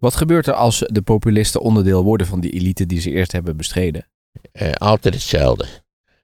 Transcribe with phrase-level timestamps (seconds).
[0.00, 3.56] Wat gebeurt er als de populisten onderdeel worden van die elite die ze eerst hebben
[3.56, 4.06] bestreden?
[4.52, 5.66] Uh, altijd hetzelfde.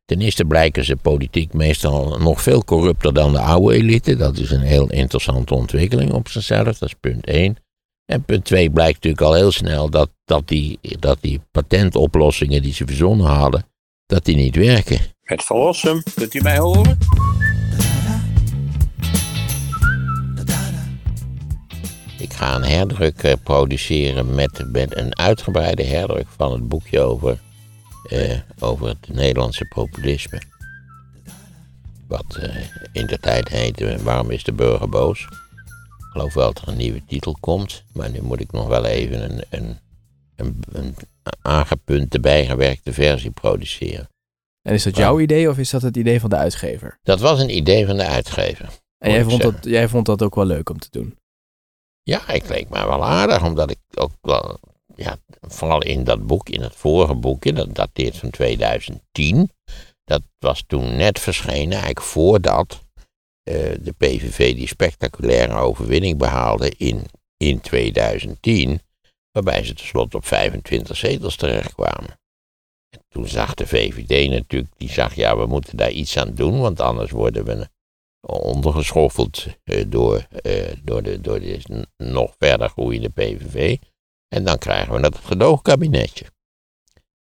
[0.05, 4.17] Ten eerste blijken ze politiek meestal nog veel corrupter dan de oude elite.
[4.17, 6.79] Dat is een heel interessante ontwikkeling op zichzelf.
[6.79, 7.57] Dat is punt 1.
[8.05, 12.73] En punt 2 blijkt natuurlijk al heel snel dat, dat, die, dat die patentoplossingen die
[12.73, 13.65] ze verzonnen hadden,
[14.07, 14.99] dat die niet werken.
[15.23, 16.99] Het verlossen, kunt u mij horen?
[22.37, 27.39] Ga een herdruk eh, produceren met, met een uitgebreide herdruk van het boekje over,
[28.09, 30.41] eh, over het Nederlandse populisme.
[32.09, 32.57] Wat uh,
[32.93, 35.21] in de tijd heette Waarom is de burger boos?
[35.21, 38.85] Ik geloof wel dat er een nieuwe titel komt, maar nu moet ik nog wel
[38.85, 39.79] even een, een,
[40.37, 40.95] een, een
[41.43, 44.09] aangepunte, bijgewerkte versie produceren.
[44.63, 46.99] En is dat jouw idee of is dat het idee van de uitgever?
[47.03, 48.69] Dat was een idee van de uitgever.
[48.99, 51.17] En jij vond, dat, jij vond dat ook wel leuk om te doen?
[52.09, 54.59] Ja, ik leek mij wel aardig, omdat ik ook wel,
[54.95, 59.51] ja, vooral in dat boek, in het vorige boekje, dat dateert van 2010.
[60.05, 62.81] Dat was toen net verschenen, eigenlijk voordat
[63.49, 68.81] uh, de PVV die spectaculaire overwinning behaalde in, in 2010,
[69.33, 72.21] waarbij ze tenslotte op 25 zetels terechtkwamen.
[72.91, 76.61] En toen zag de VVD natuurlijk, die zag ja, we moeten daar iets aan doen,
[76.61, 77.69] want anders worden we
[78.27, 83.77] ondergeschoffeld eh, door, eh, door, de, door de nog verder groeiende PVV.
[84.29, 86.25] En dan krijgen we dat gedoogkabinetje.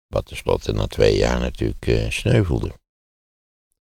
[0.06, 2.72] Wat tenslotte na twee jaar natuurlijk uh, sneuvelde.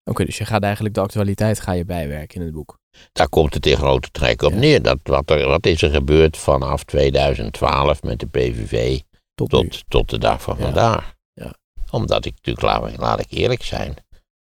[0.03, 2.77] Oké, dus je gaat eigenlijk de actualiteit ga je bijwerken in het boek.
[3.11, 4.81] Daar komt het in grote trek op neer.
[4.81, 8.99] Dat, wat, er, wat is er gebeurd vanaf 2012 met de PVV
[9.33, 11.15] tot, tot, tot de dag van vandaag?
[11.33, 11.53] Ja.
[11.91, 13.95] Omdat ik natuurlijk, laat, laat ik eerlijk zijn,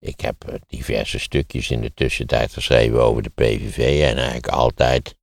[0.01, 5.15] ik heb eh, diverse stukjes in de tussentijd geschreven over de PVV en eigenlijk altijd.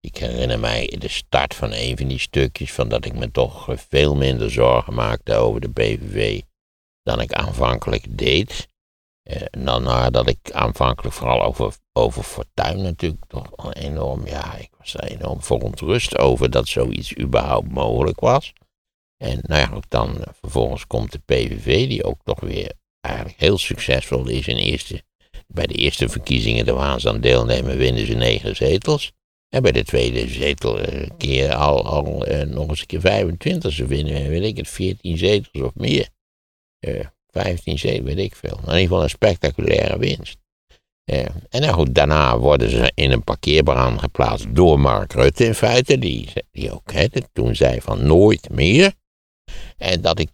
[0.00, 3.68] Ik herinner mij de start van een van die stukjes van dat ik me toch
[3.68, 6.40] eh, veel minder zorgen maakte over de PVV
[7.02, 8.68] dan ik aanvankelijk deed.
[9.22, 14.70] En eh, dan nadat ik aanvankelijk vooral over, over Fortuin natuurlijk toch enorm, ja, ik
[14.78, 18.52] was er enorm verontrust over dat zoiets überhaupt mogelijk was.
[19.16, 24.28] En nou ja, dan vervolgens komt de PVV, die ook toch weer eigenlijk heel succesvol
[24.28, 25.02] is in eerste,
[25.46, 29.12] bij de eerste verkiezingen de waar ze aan deelnemen, winnen ze negen zetels.
[29.48, 33.72] En bij de tweede zetel uh, keer al, al uh, nog eens een keer 25.
[33.72, 36.08] Ze winnen, weet ik het, 14 zetels of meer.
[36.78, 38.56] Eh, 15 zetels, weet ik veel.
[38.56, 40.36] In ieder geval een spectaculaire winst.
[41.04, 45.98] en nou goed, daarna worden ze in een parkeerbaan geplaatst door Mark Rutte in feite.
[45.98, 48.92] Die, die ook hè, toen zei van nooit meer.
[49.76, 50.30] En dat ik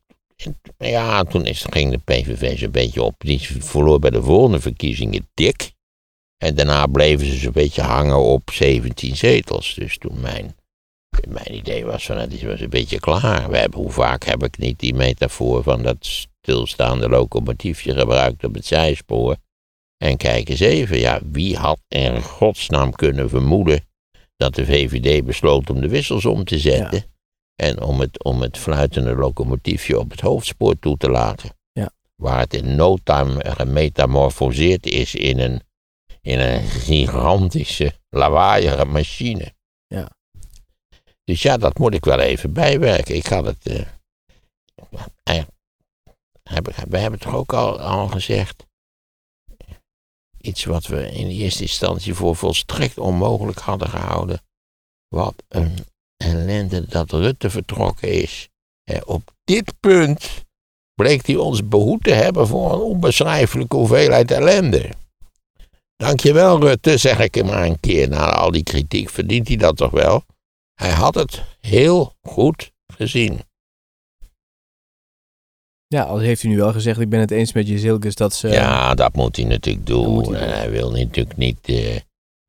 [0.78, 3.14] ja, toen is, ging de PVV zo'n beetje op.
[3.18, 5.72] Die verloor bij de volgende verkiezingen dik.
[6.36, 9.74] En daarna bleven ze zo'n beetje hangen op 17 zetels.
[9.74, 10.56] Dus toen mijn,
[11.28, 13.50] mijn idee was van, het was een beetje klaar.
[13.50, 18.54] We hebben, hoe vaak heb ik niet die metafoor van dat stilstaande locomotiefje gebruikt op
[18.54, 19.36] het zijspoor.
[19.96, 23.86] En kijk eens even, ja, wie had in godsnaam kunnen vermoeden
[24.36, 27.04] dat de VVD besloot om de wissels om te zetten?
[27.62, 31.50] En om het, om het fluitende locomotiefje op het hoofdspoor toe te laten.
[31.72, 31.90] Ja.
[32.14, 35.62] Waar het in no time gemetamorfoseerd is in een,
[36.20, 39.54] in een gigantische, lawaaiige machine.
[39.86, 40.10] Ja.
[41.24, 43.14] Dus ja, dat moet ik wel even bijwerken.
[43.14, 43.66] Ik had het.
[43.68, 45.42] Uh,
[46.88, 48.66] we hebben toch ook al, al gezegd.
[50.40, 54.40] Iets wat we in eerste instantie voor volstrekt onmogelijk hadden gehouden.
[55.08, 55.76] Wat een
[56.18, 58.48] ellende dat Rutte vertrokken is.
[59.04, 60.44] op dit punt
[60.94, 64.90] bleek hij ons behoed te hebben voor een onbeschrijfelijke hoeveelheid ellende.
[65.96, 68.08] Dankjewel Rutte, zeg ik hem maar een keer.
[68.08, 70.24] Na al die kritiek verdient hij dat toch wel.
[70.74, 73.40] Hij had het heel goed gezien.
[75.86, 78.34] Ja, al heeft hij nu wel gezegd, ik ben het eens met je Zilkes dat
[78.34, 78.48] ze...
[78.48, 80.34] Ja, dat moet hij natuurlijk doen.
[80.34, 81.68] Hij, hij wil natuurlijk niet...
[81.68, 81.96] Uh,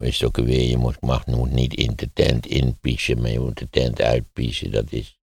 [0.04, 3.58] Wees ook alweer, je moet, mag moet niet in de tent inpiezen, maar je moet
[3.58, 4.72] de tent uitpiezen.
[4.72, 5.20] Dat is,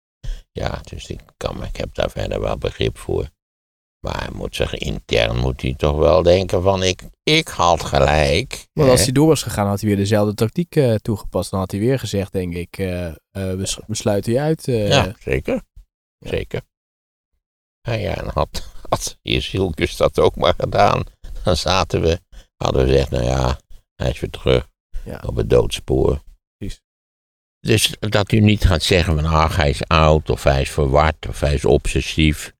[0.51, 3.29] ja, dus ik, kan, ik heb daar verder wel begrip voor.
[3.99, 8.67] Maar hij moet zeggen, intern moet hij toch wel denken van, ik, ik had gelijk.
[8.73, 11.51] Maar als hij door was gegaan, had hij weer dezelfde tactiek uh, toegepast.
[11.51, 14.65] Dan had hij weer gezegd, denk ik, uh, uh, we, we, sluiten je uit.
[14.65, 15.63] Ja, zeker.
[16.19, 16.29] Ja.
[16.29, 16.61] Zeker.
[17.81, 19.17] Ja, ja, en had, had
[19.97, 21.03] dat ook maar gedaan.
[21.43, 22.19] Dan zaten we,
[22.55, 23.59] hadden we gezegd, nou ja,
[23.95, 24.69] hij is weer terug
[25.05, 25.21] ja.
[25.25, 26.23] op het doodspoor.
[26.57, 26.81] Precies.
[27.59, 31.27] Dus dat u niet gaat zeggen van ach, hij is oud, of hij is verward,
[31.27, 32.53] of hij is obsessief.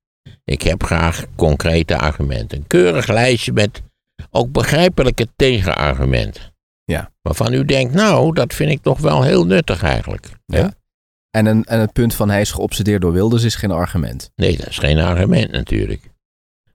[0.44, 2.58] Ik heb graag concrete argumenten.
[2.58, 3.82] Een keurig lijstje met
[4.30, 6.52] ook begrijpelijke tegenargumenten.
[6.84, 7.12] Ja.
[7.22, 10.28] Waarvan u denkt, nou, dat vind ik toch wel heel nuttig eigenlijk.
[10.46, 10.74] Ja.
[11.30, 14.30] En, een, en het punt van hij is geobsedeerd door Wilders is geen argument.
[14.36, 16.02] Nee, dat is geen argument natuurlijk.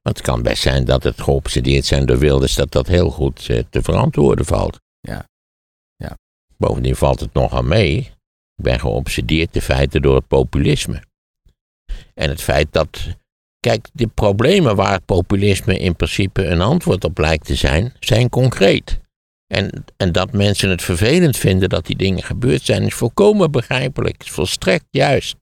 [0.09, 3.63] Het kan best zijn dat het geobsedeerd zijn door Wilders, dat dat heel goed eh,
[3.69, 4.79] te verantwoorden valt.
[4.99, 5.25] Ja.
[5.95, 6.17] ja.
[6.57, 7.97] Bovendien valt het nogal mee.
[8.55, 11.03] Ik ben geobsedeerd de feiten door het populisme.
[12.13, 13.17] En het feit dat.
[13.59, 18.29] Kijk, de problemen waar het populisme in principe een antwoord op lijkt te zijn, zijn
[18.29, 18.99] concreet.
[19.47, 24.23] En, en dat mensen het vervelend vinden dat die dingen gebeurd zijn, is volkomen begrijpelijk.
[24.23, 25.35] Is volstrekt juist.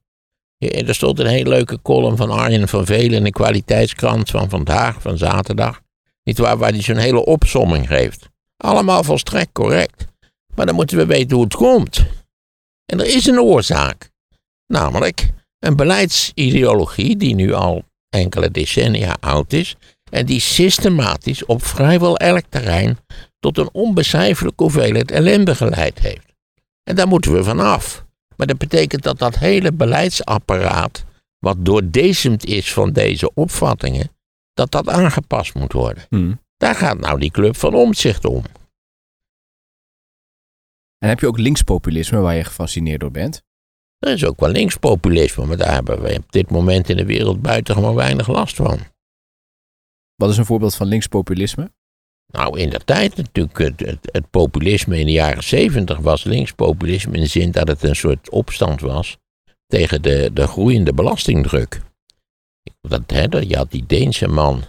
[0.58, 5.02] Er stond een hele leuke column van Arjen van Velen in de kwaliteitskrant van vandaag,
[5.02, 5.80] van zaterdag.
[6.24, 8.28] Niet waar, waar hij zo'n hele opsomming geeft.
[8.56, 10.06] Allemaal volstrekt correct.
[10.54, 12.06] Maar dan moeten we weten hoe het komt.
[12.86, 14.10] En er is een oorzaak.
[14.66, 19.76] Namelijk een beleidsideologie die nu al enkele decennia oud is.
[20.10, 22.98] En die systematisch op vrijwel elk terrein
[23.38, 26.34] tot een onbecijfelijke hoeveelheid ellende geleid heeft.
[26.82, 28.06] En daar moeten we vanaf.
[28.38, 31.04] Maar dat betekent dat dat hele beleidsapparaat,
[31.38, 34.10] wat doordezemd is van deze opvattingen,
[34.52, 36.04] dat dat aangepast moet worden.
[36.08, 36.40] Hmm.
[36.56, 38.42] Daar gaat nou die club van omzicht om.
[40.98, 43.42] En heb je ook linkspopulisme waar je gefascineerd door bent?
[43.98, 47.42] Er is ook wel linkspopulisme, maar daar hebben we op dit moment in de wereld
[47.42, 48.78] buitengewoon weinig last van.
[50.14, 51.72] Wat is een voorbeeld van linkspopulisme?
[52.32, 57.20] Nou, in de tijd natuurlijk, het, het, populisme in de jaren zeventig was linkspopulisme in
[57.20, 59.16] de zin dat het een soort opstand was
[59.66, 61.80] tegen de, de groeiende belastingdruk.
[62.80, 64.64] Dat, hè, je had die Deense man,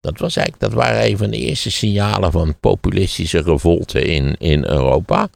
[0.00, 4.64] dat, was eigenlijk, dat waren een van de eerste signalen van populistische revolte in, in
[4.64, 5.28] Europa.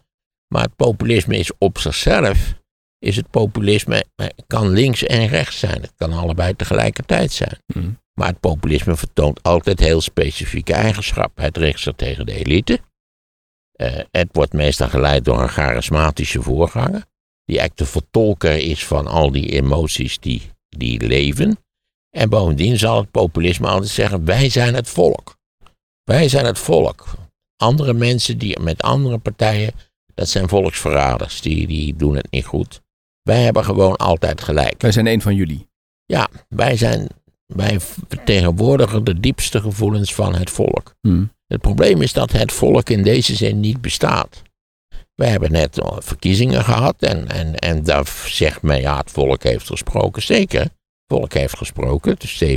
[0.54, 2.54] Maar het populisme is op zichzelf,
[2.98, 4.04] is het populisme,
[4.46, 5.80] kan links en rechts zijn.
[5.80, 7.58] Het kan allebei tegelijkertijd zijn.
[7.72, 8.02] Hmm.
[8.14, 11.44] Maar het populisme vertoont altijd heel specifieke eigenschappen.
[11.44, 12.80] Het richt zich tegen de elite.
[13.76, 17.04] Uh, het wordt meestal geleid door een charismatische voorganger.
[17.44, 21.58] Die echt de vertolker is van al die emoties die, die leven.
[22.10, 25.36] En bovendien zal het populisme altijd zeggen: wij zijn het volk.
[26.04, 27.06] Wij zijn het volk.
[27.56, 29.72] Andere mensen die met andere partijen,
[30.14, 31.40] dat zijn volksverraders.
[31.40, 32.80] Die, die doen het niet goed.
[33.22, 34.82] Wij hebben gewoon altijd gelijk.
[34.82, 35.68] Wij zijn een van jullie.
[36.06, 37.08] Ja, wij zijn
[37.54, 40.94] wij vertegenwoordigen de diepste gevoelens van het volk.
[41.00, 41.32] Hmm.
[41.46, 44.42] Het probleem is dat het volk in deze zin niet bestaat.
[45.14, 49.66] We hebben net verkiezingen gehad en, en, en daar zegt men, ja, het volk heeft
[49.66, 50.22] gesproken.
[50.22, 50.72] Zeker, het
[51.06, 52.48] volk heeft gesproken, dus 77%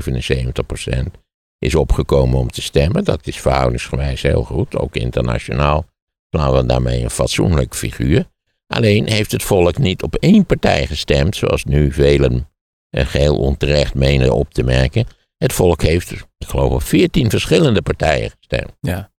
[1.60, 3.04] is opgekomen om te stemmen.
[3.04, 5.86] Dat is verhoudingsgewijs heel goed, ook internationaal
[6.30, 8.26] slaan we daarmee een fatsoenlijk figuur.
[8.68, 12.50] Alleen heeft het volk niet op één partij gestemd, zoals nu velen
[12.92, 15.06] geheel onterecht menen op te merken.
[15.38, 18.72] Het volk heeft, ik geloof, veertien verschillende partijen gestemd.
[18.82, 19.12] Ja.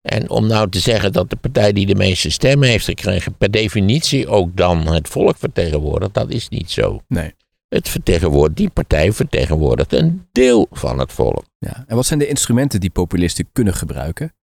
[0.00, 3.50] En om nou te zeggen dat de partij die de meeste stemmen heeft gekregen, per
[3.50, 7.02] definitie ook dan het volk vertegenwoordigt, dat is niet zo.
[7.08, 7.34] Nee.
[7.68, 11.44] Het vertegenwoordigt, die partij vertegenwoordigt een deel van het volk.
[11.58, 11.84] Ja.
[11.86, 14.34] En wat zijn de instrumenten die populisten kunnen gebruiken?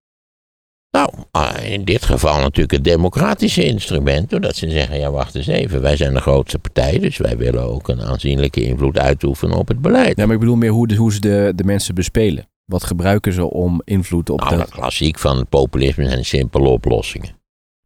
[0.97, 5.47] Nou, ah, in dit geval natuurlijk het democratische instrument, doordat ze zeggen, ja wacht eens
[5.47, 9.67] even, wij zijn de grootste partij, dus wij willen ook een aanzienlijke invloed uitoefenen op
[9.67, 10.17] het beleid.
[10.17, 12.47] Ja, maar ik bedoel meer hoe, de, hoe ze de, de mensen bespelen.
[12.65, 14.65] Wat gebruiken ze om invloed op nou, de...
[14.69, 17.37] klassiek van het populisme zijn simpele oplossingen.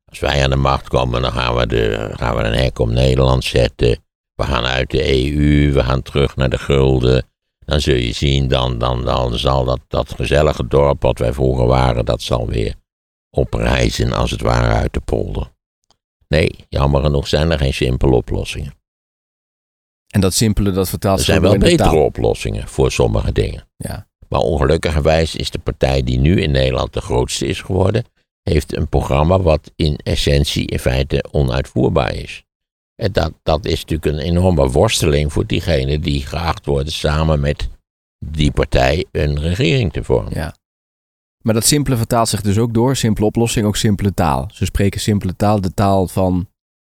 [0.06, 2.94] Als wij aan de macht komen, dan gaan we, de, gaan we een hek om
[2.94, 3.98] Nederland zetten.
[4.36, 7.26] We gaan uit de EU, we gaan terug naar de gulden.
[7.66, 11.66] Dan zul je zien, dan, dan, dan zal dat, dat gezellige dorp wat wij vroeger
[11.66, 12.76] waren, dat zal weer
[13.30, 15.52] oprijzen als het ware uit de polder.
[16.28, 18.74] Nee, jammer genoeg zijn er geen simpele oplossingen.
[20.08, 23.68] En dat simpele, dat vertaalt Er zijn wel betere oplossingen voor sommige dingen.
[23.78, 24.08] Ja.
[24.30, 28.06] Maar ongelukkigerwijs is de partij die nu in Nederland de grootste is geworden,
[28.44, 32.44] heeft een programma wat in essentie in feite onuitvoerbaar is.
[32.96, 37.70] En dat, dat is natuurlijk een enorme worsteling voor diegenen die geacht worden samen met
[38.26, 40.34] die partij een regering te vormen.
[40.34, 40.56] Ja.
[41.48, 44.50] Maar dat simpele vertaalt zich dus ook door, simpele oplossing, ook simpele taal.
[44.54, 46.50] Ze spreken simpele taal, de taal van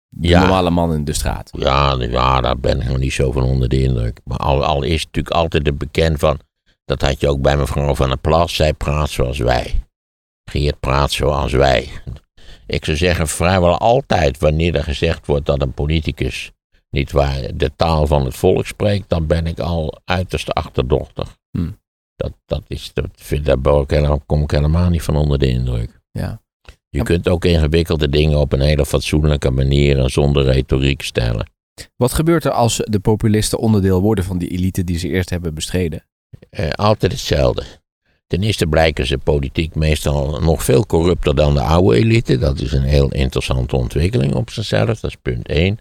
[0.10, 0.40] de Ja.
[0.40, 1.50] normale man in de straat.
[1.58, 4.20] Ja, ja, daar ben ik nog niet zo van onder de indruk.
[4.24, 6.40] Maar al, al is het natuurlijk altijd de bekend van.
[6.86, 8.56] Dat had je ook bij mevrouw Van der Plas.
[8.56, 9.84] Zij praat zoals wij.
[10.50, 11.90] Geert praat zoals wij.
[12.68, 16.52] Ik zou zeggen, vrijwel altijd wanneer er gezegd wordt dat een politicus
[16.90, 21.38] niet waar de taal van het volk spreekt, dan ben ik al uiterst achterdochtig.
[21.52, 21.80] Hmm.
[22.22, 26.02] Dat, dat is, dat vind, daar kom ik helemaal niet van onder de indruk.
[26.12, 26.42] Ja.
[26.90, 27.04] Je Ja.
[27.04, 31.50] kunt ook ingewikkelde dingen op een hele fatsoenlijke manier en zonder retoriek stellen.
[31.96, 35.54] Wat gebeurt er als de populisten onderdeel worden van die elite die ze eerst hebben
[35.54, 36.04] bestreden?
[36.50, 37.64] Eh, altijd hetzelfde.
[38.28, 42.38] Ten eerste blijken ze politiek meestal nog veel corrupter dan de oude elite.
[42.38, 45.00] Dat is een heel interessante ontwikkeling op zichzelf.
[45.00, 45.78] Dat is punt één.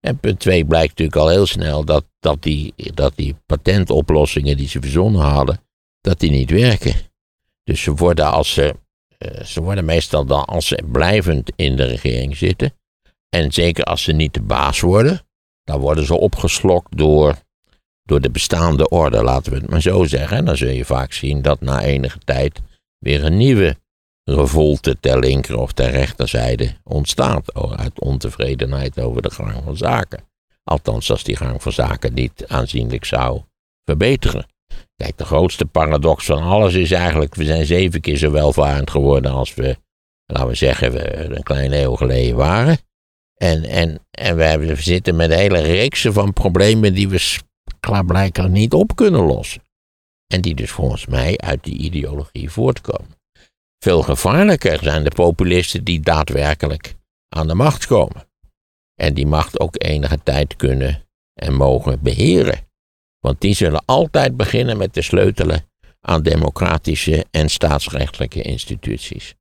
[0.00, 4.68] En punt twee blijkt natuurlijk al heel snel dat, dat, die, dat die patentoplossingen die
[4.68, 5.60] ze verzonnen hadden,
[6.04, 6.94] dat die niet werken.
[7.62, 8.74] Dus ze worden, als ze,
[9.18, 12.72] eh, ze worden meestal dan als ze blijvend in de regering zitten.
[13.28, 15.20] En zeker als ze niet de baas worden,
[15.62, 17.36] dan worden ze opgeslokt door,
[18.02, 20.36] door de bestaande orde, laten we het maar zo zeggen.
[20.36, 22.60] En dan zul je vaak zien dat na enige tijd
[22.98, 23.76] weer een nieuwe
[24.24, 27.54] revolte ter linker of ter rechterzijde ontstaat.
[27.54, 30.24] Uit ontevredenheid over de gang van zaken.
[30.64, 33.42] Althans, als die gang van zaken niet aanzienlijk zou
[33.84, 34.46] verbeteren.
[34.96, 39.32] Kijk, de grootste paradox van alles is eigenlijk: we zijn zeven keer zo welvarend geworden
[39.32, 39.76] als we,
[40.26, 42.78] laten we zeggen, we een kleine eeuw geleden waren.
[43.34, 47.38] En, en, en we, zitten met een hele reeksen van problemen die we
[47.80, 49.62] klaarblijkelijk niet op kunnen lossen.
[50.26, 53.16] En die dus volgens mij uit die ideologie voortkomen.
[53.78, 56.94] Veel gevaarlijker zijn de populisten die daadwerkelijk
[57.28, 58.28] aan de macht komen.
[58.94, 61.04] En die macht ook enige tijd kunnen
[61.34, 62.58] en mogen beheren.
[63.24, 65.64] Want die zullen altijd beginnen met te sleutelen
[66.00, 69.34] aan democratische en staatsrechtelijke instituties.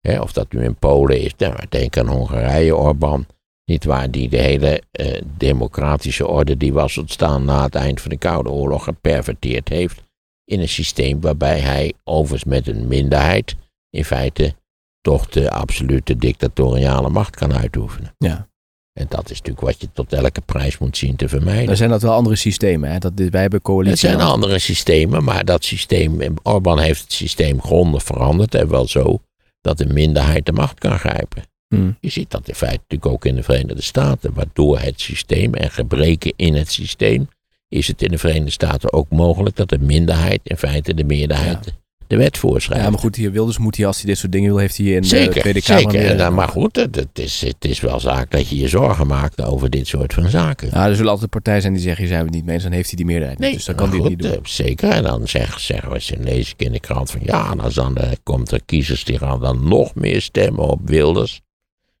[0.00, 1.32] of dat nu in Polen is,
[1.68, 3.26] denk aan Hongarije, Orbán,
[3.64, 8.10] niet waar, die de hele eh, democratische orde die was ontstaan na het eind van
[8.10, 10.02] de Koude Oorlog geperverteerd heeft
[10.44, 13.56] in een systeem waarbij hij overigens met een minderheid
[13.90, 14.54] in feite
[15.00, 18.14] toch de absolute dictatoriale macht kan uitoefenen.
[18.18, 18.48] Ja.
[18.94, 21.68] En dat is natuurlijk wat je tot elke prijs moet zien te vermijden.
[21.68, 22.90] Er zijn dat wel andere systemen.
[22.90, 22.98] Hè?
[22.98, 24.08] Dat, wij hebben coalitie.
[24.08, 26.34] Het zijn andere systemen, maar dat systeem.
[26.42, 28.54] Orbán heeft het systeem grondig veranderd.
[28.54, 29.20] En wel zo
[29.60, 31.42] dat de minderheid de macht kan grijpen.
[31.68, 31.96] Hmm.
[32.00, 34.34] Je ziet dat in feite natuurlijk ook in de Verenigde Staten.
[34.34, 37.28] Waardoor het systeem en gebreken in het systeem.
[37.68, 41.74] is het in de Verenigde Staten ook mogelijk dat de minderheid in feite de meerderheid
[42.06, 42.84] de wet voorschrijft.
[42.84, 44.86] Ja, maar goed, hier Wilders moet hij, als hij dit soort dingen wil, heeft hij
[44.86, 45.90] in zeker, de Tweede Kamer...
[45.90, 49.42] Zeker, dan, maar goed, het, is, het is wel zaak dat je je zorgen maakt
[49.42, 50.68] over dit soort van zaken.
[50.72, 52.64] Ja, er zullen altijd partijen zijn die zeggen, hier zijn we het niet mee eens,
[52.64, 54.32] dan heeft hij die meerderheid nee, Dus dan kan hij het niet doen.
[54.32, 57.54] Eh, zeker, en dan zeg, zeggen we, ze lees ik in de krant van, ja,
[57.54, 61.40] dan, dan uh, komt er kiezers die gaan dan nog meer stemmen op Wilders.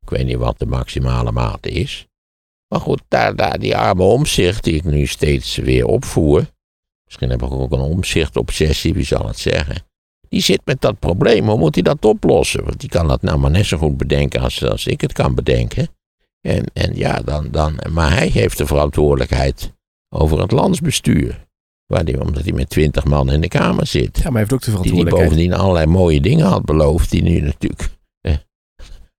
[0.02, 2.06] Ik weet niet wat de maximale mate is.
[2.68, 6.46] Maar goed, daar, daar die arme omzicht die ik nu steeds weer opvoer.
[7.04, 9.84] Misschien heb ik ook een omzicht-obsessie, wie zal het zeggen
[10.28, 11.48] die zit met dat probleem.
[11.48, 12.64] Hoe moet hij dat oplossen?
[12.64, 15.34] Want die kan dat nou maar net zo goed bedenken als, als ik het kan
[15.34, 15.88] bedenken.
[16.40, 19.72] En, en ja, dan, dan, maar hij heeft de verantwoordelijkheid
[20.08, 21.46] over het landsbestuur.
[21.86, 24.16] Waar die, omdat hij met twintig man in de Kamer zit.
[24.16, 25.28] Ja, maar hij heeft ook de verantwoordelijkheid.
[25.28, 27.10] Die, die bovendien allerlei mooie dingen had beloofd.
[27.10, 27.88] Die nu natuurlijk
[28.20, 28.34] eh,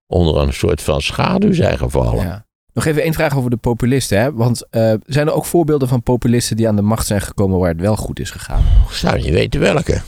[0.06, 2.24] onder een soort van schaduw zijn gevallen.
[2.24, 2.46] Ja.
[2.72, 4.20] Nog even één vraag over de populisten.
[4.20, 4.32] Hè?
[4.32, 7.68] Want uh, zijn er ook voorbeelden van populisten die aan de macht zijn gekomen waar
[7.68, 8.62] het wel goed is gegaan?
[8.88, 10.02] Ik zou niet weten welke.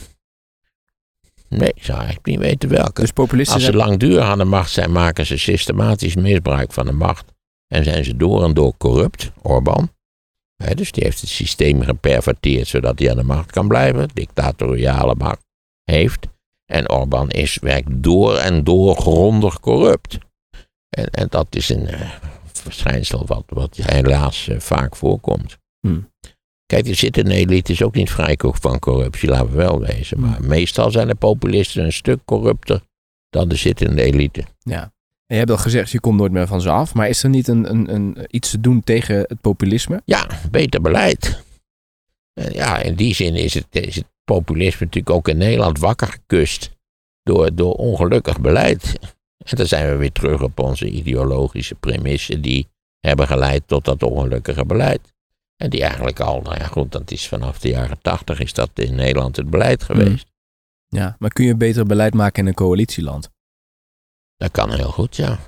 [1.49, 3.01] Nee, ik zou eigenlijk niet weten welke.
[3.01, 6.91] Dus populisten Als ze langdurig aan de macht zijn, maken ze systematisch misbruik van de
[6.91, 7.31] macht.
[7.67, 9.91] En zijn ze door en door corrupt, Orbán.
[10.73, 14.09] dus die heeft het systeem geperverteerd zodat hij aan de macht kan blijven.
[14.13, 15.45] Dictatoriale macht
[15.83, 16.27] heeft.
[16.65, 20.17] En Orbán is, werkt door en door grondig corrupt.
[20.89, 22.11] En, en dat is een uh,
[22.43, 25.57] verschijnsel wat, wat helaas uh, vaak voorkomt.
[25.79, 26.11] Hmm.
[26.69, 30.19] Kijk, de zittende elite is ook niet vrij van corruptie, laten we wel wezen.
[30.19, 32.81] Maar meestal zijn de populisten een stuk corrupter
[33.29, 34.43] dan de zittende elite.
[34.59, 34.81] Ja.
[34.81, 36.93] En je hebt al gezegd, je komt nooit meer van ze af.
[36.93, 40.01] Maar is er niet een, een, een, iets te doen tegen het populisme?
[40.05, 41.43] Ja, beter beleid.
[42.33, 46.71] Ja, in die zin is het, is het populisme natuurlijk ook in Nederland wakker gekust
[47.23, 48.99] door, door ongelukkig beleid.
[49.37, 52.67] En dan zijn we weer terug op onze ideologische premissen die
[52.99, 55.01] hebben geleid tot dat ongelukkige beleid.
[55.61, 58.69] En die eigenlijk al, nou ja goed, dat is vanaf de jaren tachtig is dat
[58.73, 60.25] in Nederland het beleid geweest.
[60.25, 60.99] Mm.
[60.99, 63.29] Ja, maar kun je beter beleid maken in een coalitieland?
[64.35, 65.39] Dat kan heel goed, ja.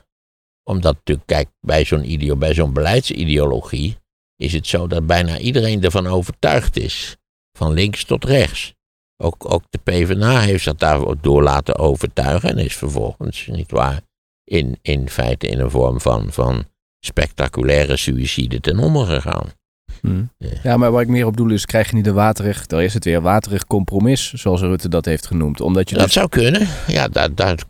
[0.64, 3.98] Omdat natuurlijk, kijk, bij zo'n ideo, bij zo'n beleidsideologie
[4.36, 7.18] is het zo dat bijna iedereen ervan overtuigd is.
[7.58, 8.74] Van links tot rechts.
[9.18, 14.02] Ook, ook de PvdA heeft zich daardoor laten overtuigen en is vervolgens, niet waar,
[14.44, 16.66] in, in feite in een vorm van, van
[17.00, 19.60] spectaculaire suïcide ten onder gegaan.
[20.02, 20.30] Hmm.
[20.64, 22.94] Ja, maar waar ik meer op doel is, krijg je niet een waterig, daar is
[22.94, 25.62] het weer, waterig compromis, zoals Rutte dat heeft genoemd.
[25.62, 26.68] Omdat je dat dus- zou kunnen.
[26.88, 27.66] Ja, dat, dat,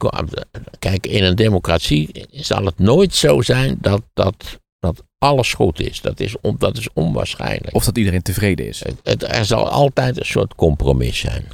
[0.80, 6.02] kijk, in een democratie zal het nooit zo zijn dat, dat, dat alles goed is.
[6.02, 7.76] Dat is, on, dat is onwaarschijnlijk.
[7.76, 8.84] Of dat iedereen tevreden is.
[9.04, 11.46] Het, er zal altijd een soort compromis zijn.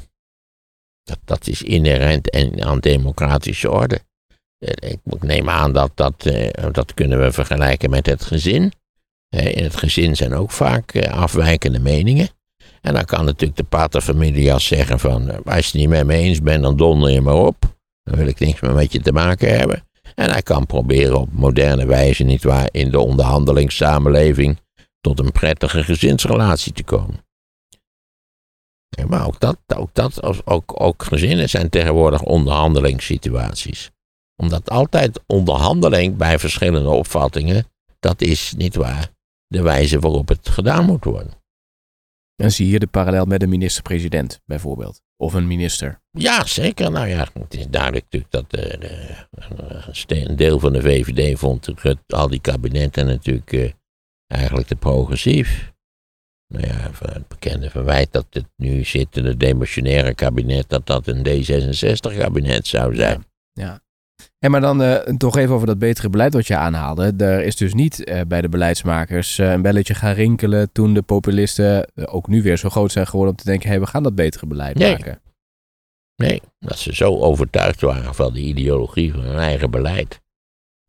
[1.02, 4.00] Dat, dat is inherent en aan democratische orde.
[4.58, 8.72] Eh, ik neem aan dat dat, eh, dat kunnen we vergelijken met het gezin.
[9.28, 12.28] In het gezin zijn ook vaak eh, afwijkende meningen.
[12.80, 16.14] En dan kan natuurlijk de paterfamilias zeggen van, eh, als je het niet met me
[16.14, 17.56] eens bent, dan donder je maar op.
[18.02, 19.86] Dan wil ik niks meer met je te maken hebben.
[20.14, 24.58] En hij kan proberen op moderne wijze, nietwaar, in de onderhandelingssamenleving
[25.00, 27.26] tot een prettige gezinsrelatie te komen.
[29.06, 33.90] maar ook dat, ook, dat ook, ook gezinnen zijn tegenwoordig onderhandelingssituaties.
[34.36, 37.66] Omdat altijd onderhandeling bij verschillende opvattingen,
[37.98, 39.16] dat is niet waar
[39.48, 41.32] de wijze waarop het gedaan moet worden.
[42.42, 45.02] En zie je de parallel met een minister-president bijvoorbeeld?
[45.16, 46.00] Of een minister?
[46.10, 46.90] Ja, zeker.
[46.90, 51.68] Nou ja, het is duidelijk natuurlijk dat de, een deel van de VVD vond
[52.06, 53.70] al die kabinetten natuurlijk uh,
[54.26, 55.72] eigenlijk te progressief.
[56.54, 62.66] Nou ja, het bekende verwijt dat het nu zittende demissionaire kabinet, dat dat een D66-kabinet
[62.66, 63.24] zou zijn.
[63.52, 63.80] Ja.
[64.38, 67.12] En maar dan uh, toch even over dat betere beleid wat je aanhaalde.
[67.16, 71.02] Er is dus niet uh, bij de beleidsmakers uh, een belletje gaan rinkelen toen de
[71.02, 74.02] populisten ook nu weer zo groot zijn geworden om te denken, hé, hey, we gaan
[74.02, 74.90] dat betere beleid nee.
[74.90, 75.20] maken.
[76.16, 80.20] Nee, dat ze zo overtuigd waren van de ideologie van hun eigen beleid.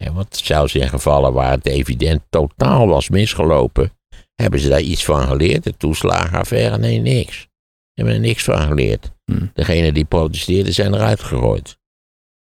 [0.03, 3.91] En wat zelfs in gevallen waar het evident totaal was misgelopen,
[4.35, 5.63] hebben ze daar iets van geleerd.
[5.63, 7.37] De toeslagenaffaire, nee, niks.
[7.39, 7.47] Ze
[7.93, 9.11] hebben er niks van geleerd.
[9.25, 9.51] Hmm.
[9.53, 11.78] Degenen die protesteerden zijn eruit gegooid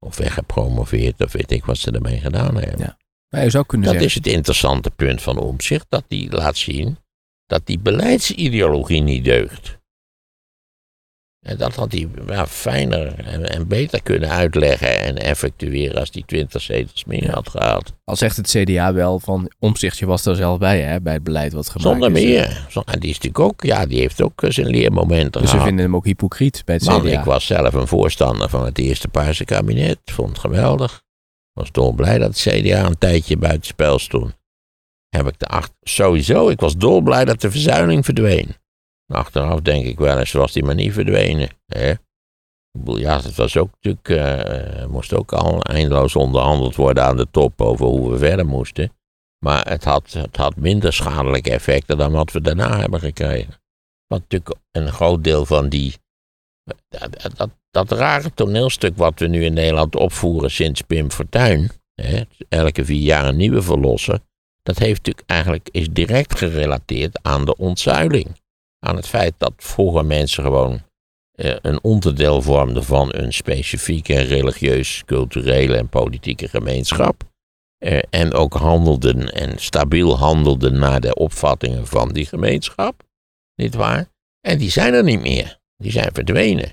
[0.05, 2.79] of weggepromoveerd, of weet ik wat ze ermee gedaan hebben.
[2.79, 2.97] Ja.
[3.29, 6.99] Maar je zou kunnen dat is het interessante punt van Omzicht, dat die laat zien
[7.47, 9.79] dat die beleidsideologie niet deugt.
[11.45, 16.63] En dat had hij ja, fijner en, beter kunnen uitleggen en effectueren als die 20
[16.63, 17.93] zetels meer had gehaald.
[18.05, 21.53] Al zegt het CDA wel van omzichtje was er zelf bij hè, bij het beleid
[21.53, 22.67] wat gemaakt Zonder meer.
[22.85, 25.97] En die is natuurlijk ook, ja, die heeft ook zijn leermomenten Dus ze vinden hem
[25.97, 27.19] ook hypocriet bij het Man, CDA.
[27.19, 29.99] ik was zelf een voorstander van het eerste Paarse kabinet.
[30.05, 31.03] Vond het geweldig.
[31.53, 34.35] Was dolblij dat het CDA een tijdje buitenspel stond.
[35.09, 38.57] Heb ik de acht, sowieso, ik was dolblij dat de verzuiling verdween.
[39.07, 41.49] Achteraf denk ik wel eens, was die maar niet verdwenen.
[41.67, 41.93] Hè?
[42.85, 47.61] Ja, het was ook natuurlijk, uh, moest ook al eindeloos onderhandeld worden aan de top
[47.61, 48.93] over hoe we verder moesten.
[49.45, 53.55] Maar het had, het had minder schadelijke effecten dan wat we daarna hebben gekregen.
[54.07, 55.95] Want natuurlijk een groot deel van die,
[56.89, 62.23] dat, dat, dat rare toneelstuk wat we nu in Nederland opvoeren sinds Pim Fortuyn, hè,
[62.49, 64.23] elke vier jaar een nieuwe verlossen,
[64.63, 68.43] dat heeft natuurlijk eigenlijk, is direct gerelateerd aan de ontzuiling
[68.85, 70.83] aan het feit dat vroeger mensen gewoon
[71.33, 77.23] eh, een onderdeel vormden van een specifieke religieus, culturele en politieke gemeenschap.
[77.79, 83.03] Eh, en ook handelden en stabiel handelden naar de opvattingen van die gemeenschap.
[83.55, 84.07] Niet waar?
[84.41, 85.59] En die zijn er niet meer.
[85.77, 86.73] Die zijn verdwenen.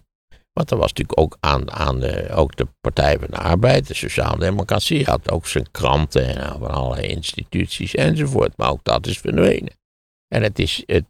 [0.54, 3.94] Want er was natuurlijk ook aan, aan de, ook de Partij van de Arbeid, de
[3.94, 8.58] Sociaaldemocratie, had ook zijn kranten en allerlei instituties enzovoort.
[8.58, 9.80] Maar ook dat is verdwenen.
[10.34, 11.06] En het is het,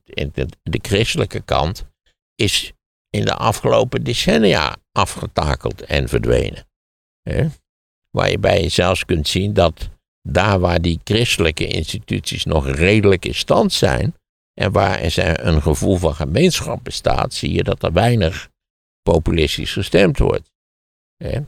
[0.63, 1.85] de christelijke kant
[2.35, 2.73] is
[3.09, 6.67] in de afgelopen decennia afgetakeld en verdwenen.
[7.21, 7.47] He?
[8.09, 9.89] Waarbij je zelfs kunt zien dat
[10.21, 14.15] daar waar die christelijke instituties nog redelijk in stand zijn,
[14.53, 18.49] en waar er een gevoel van gemeenschap bestaat, zie je dat er weinig
[19.01, 20.51] populistisch gestemd wordt.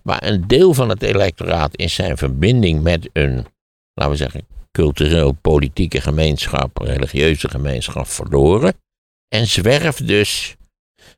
[0.04, 3.46] Maar een deel van het electoraat is zijn verbinding met een,
[3.94, 8.74] laten we zeggen, cultureel-politieke gemeenschap, religieuze gemeenschap verloren.
[9.28, 10.56] En zwerft dus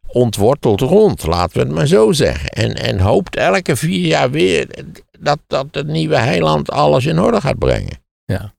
[0.07, 2.49] ontworteld rond, laten we het maar zo zeggen.
[2.49, 4.85] En, en hoopt elke vier jaar weer
[5.19, 8.03] dat, dat het nieuwe heiland alles in orde gaat brengen.
[8.25, 8.53] Ja.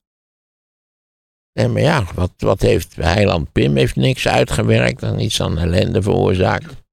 [1.59, 6.01] En maar ja, wat, wat heeft heiland Pim heeft niks uitgewerkt en iets aan ellende
[6.01, 6.85] veroorzaakt.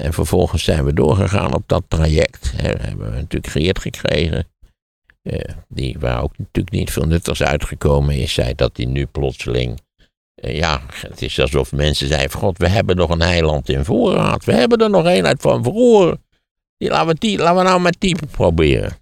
[0.00, 2.52] En vervolgens zijn we doorgegaan op dat traject.
[2.56, 4.46] He, hebben we natuurlijk geëerd gekregen.
[5.26, 9.80] Uh, die waar ook natuurlijk niet veel nuttigs uitgekomen is, zei dat hij nu plotseling.
[10.34, 14.44] Uh, ja, het is alsof mensen zeiden: God, we hebben nog een eiland in voorraad.
[14.44, 16.16] We hebben er nog een uit van vroeger.
[16.76, 18.96] Die, laten, we die, laten we nou met die proberen.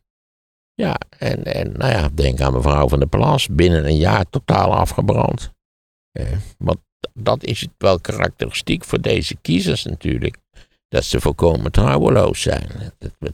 [0.74, 3.48] Ja, en, en nou ja, denk aan mevrouw van der Plas.
[3.48, 5.52] Binnen een jaar totaal afgebrand.
[6.12, 6.26] Uh,
[6.58, 6.78] want
[7.12, 10.36] dat is het wel karakteristiek voor deze kiezers natuurlijk.
[10.88, 12.68] Dat ze volkomen trouweloos zijn.
[12.98, 13.32] Dat,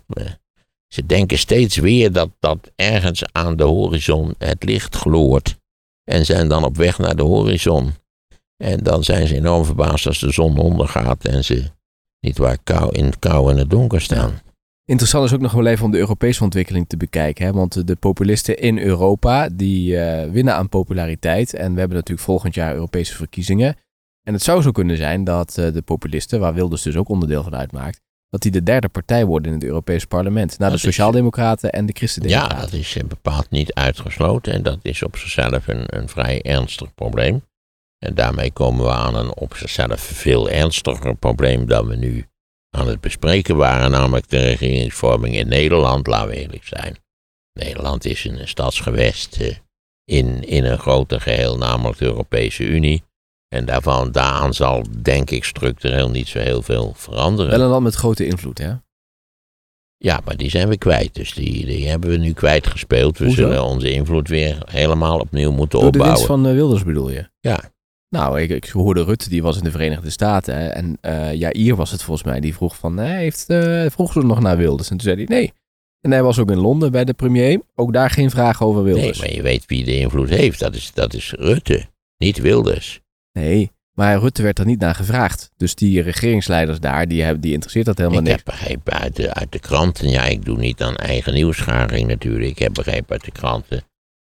[0.95, 5.59] ze denken steeds weer dat, dat ergens aan de horizon het licht gloort.
[6.05, 7.93] En zijn dan op weg naar de horizon.
[8.57, 11.71] En dan zijn ze enorm verbaasd als de zon ondergaat en ze
[12.21, 14.41] niet waar kou, in kou en het donker staan.
[14.85, 17.45] Interessant is ook nog wel even om de Europese ontwikkeling te bekijken.
[17.47, 17.53] Hè?
[17.53, 21.55] Want de populisten in Europa die uh, winnen aan populariteit.
[21.55, 23.77] En we hebben natuurlijk volgend jaar Europese verkiezingen.
[24.23, 27.43] En het zou zo kunnen zijn dat uh, de populisten, waar Wilders dus ook onderdeel
[27.43, 30.59] van uitmaakt, dat die de derde partij worden in het Europese parlement.
[30.59, 32.57] Na de Sociaaldemocraten en de Christen-Democraten.
[32.57, 34.53] Ja, dat is bepaald niet uitgesloten.
[34.53, 37.43] En dat is op zichzelf een, een vrij ernstig probleem.
[37.99, 42.27] En daarmee komen we aan een op zichzelf veel ernstiger probleem dan we nu
[42.71, 43.91] aan het bespreken waren.
[43.91, 46.97] Namelijk de regeringsvorming in Nederland, laten we eerlijk zijn.
[47.53, 49.55] Nederland is een stadsgewest uh,
[50.05, 53.03] in, in een groter geheel, namelijk de Europese Unie.
[53.55, 57.51] En daarvan, daaraan zal denk ik structureel niet zo heel veel veranderen.
[57.51, 58.73] Wel een land met grote invloed, hè?
[59.97, 61.15] Ja, maar die zijn we kwijt.
[61.15, 63.19] Dus die, die hebben we nu kwijtgespeeld.
[63.19, 66.21] We zullen onze invloed weer helemaal opnieuw moeten Door opbouwen.
[66.21, 67.29] de winst van Wilders bedoel je?
[67.41, 67.61] Ja.
[68.09, 70.55] Nou, ik, ik hoorde Rutte, die was in de Verenigde Staten.
[70.57, 74.13] Hè, en uh, Jair was het volgens mij, die vroeg van, hij heeft, uh, vroeg
[74.13, 74.91] ze nog naar Wilders.
[74.91, 75.53] En toen zei hij nee.
[76.01, 77.61] En hij was ook in Londen bij de premier.
[77.75, 79.19] Ook daar geen vraag over Wilders.
[79.19, 80.59] Nee, maar je weet wie de invloed heeft.
[80.59, 81.87] Dat is, dat is Rutte,
[82.19, 83.01] niet Wilders.
[83.33, 85.51] Nee, maar Rutte werd er niet naar gevraagd.
[85.57, 88.39] Dus die regeringsleiders daar, die, hebben, die interesseert dat helemaal ik niet.
[88.39, 92.09] Ik heb begrepen uit de, uit de kranten, ja, ik doe niet aan eigen nieuwsgaring
[92.09, 92.51] natuurlijk.
[92.51, 93.83] Ik heb begrepen uit de kranten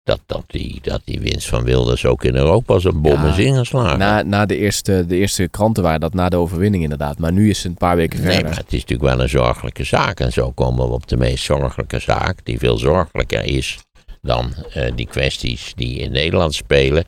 [0.08, 3.32] dat, dat, die, dat die winst van Wilders ook in Europa als een bom ja,
[3.32, 4.00] is ingeslagen.
[4.00, 7.20] Na, na de, eerste, de eerste kranten waren dat na de overwinning inderdaad.
[7.20, 8.36] Maar nu is het een paar weken verder.
[8.36, 10.20] Nee, maar het is natuurlijk wel een zorgelijke zaak.
[10.20, 13.78] En zo komen we op de meest zorgelijke zaak, die veel zorgelijker is
[14.22, 17.06] dan uh, die kwesties die in Nederland spelen.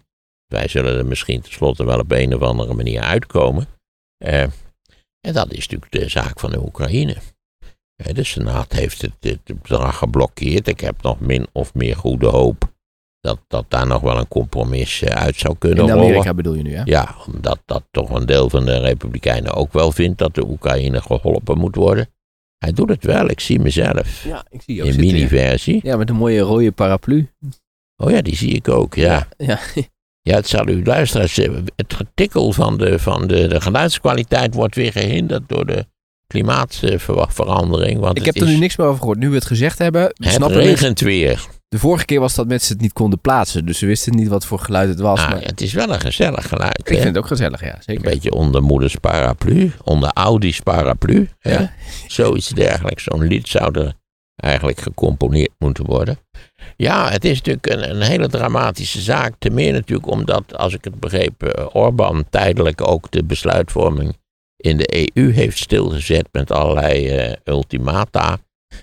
[0.49, 3.67] Wij zullen er misschien tenslotte wel op een of andere manier uitkomen.
[4.25, 4.41] Uh,
[5.21, 7.15] en dat is natuurlijk de zaak van de Oekraïne.
[8.05, 10.67] Uh, de Senaat heeft het, het, bedrag geblokkeerd.
[10.67, 12.71] Ik heb nog min of meer goede hoop
[13.19, 16.05] dat, dat daar nog wel een compromis uh, uit zou kunnen In rollen.
[16.05, 16.81] Amerika bedoel je nu, hè?
[16.85, 21.01] Ja, omdat dat toch een deel van de Republikeinen ook wel vindt dat de Oekraïne
[21.01, 22.09] geholpen moet worden.
[22.57, 24.23] Hij doet het wel, ik zie mezelf.
[24.23, 25.79] Ja, ik zie je ook In mini-versie.
[25.83, 27.31] Ja, met een mooie rode paraplu.
[27.97, 29.27] Oh ja, die zie ik ook, ja.
[29.37, 29.83] Ja, Ja,
[30.35, 31.65] het zal u luisteren.
[31.75, 35.85] Het getikkel van, de, van de, de geluidskwaliteit wordt weer gehinderd door de
[36.27, 37.99] klimaatverandering.
[37.99, 39.17] Want ik heb er nu niks meer over gehoord.
[39.17, 41.47] Nu we het gezegd hebben, Het regent weer.
[41.69, 43.65] De vorige keer was dat mensen het niet konden plaatsen.
[43.65, 45.19] Dus ze wisten niet wat voor geluid het was.
[45.19, 46.79] Ah, maar het is wel een gezellig geluid.
[46.79, 46.93] ik hè?
[46.93, 47.75] vind het ook gezellig, ja.
[47.75, 48.03] Een Zeker.
[48.03, 51.29] beetje onder moeders paraplu, onder Audi's paraplu.
[51.39, 51.73] Ja.
[52.07, 53.03] Zoiets dergelijks.
[53.03, 53.93] Zo'n lied zou er
[54.39, 56.19] eigenlijk gecomponeerd moeten worden.
[56.75, 59.33] Ja, het is natuurlijk een, een hele dramatische zaak.
[59.37, 64.17] Ten meer natuurlijk omdat, als ik het begreep, eh, Orbán tijdelijk ook de besluitvorming
[64.57, 68.37] in de EU heeft stilgezet met allerlei eh, ultimata.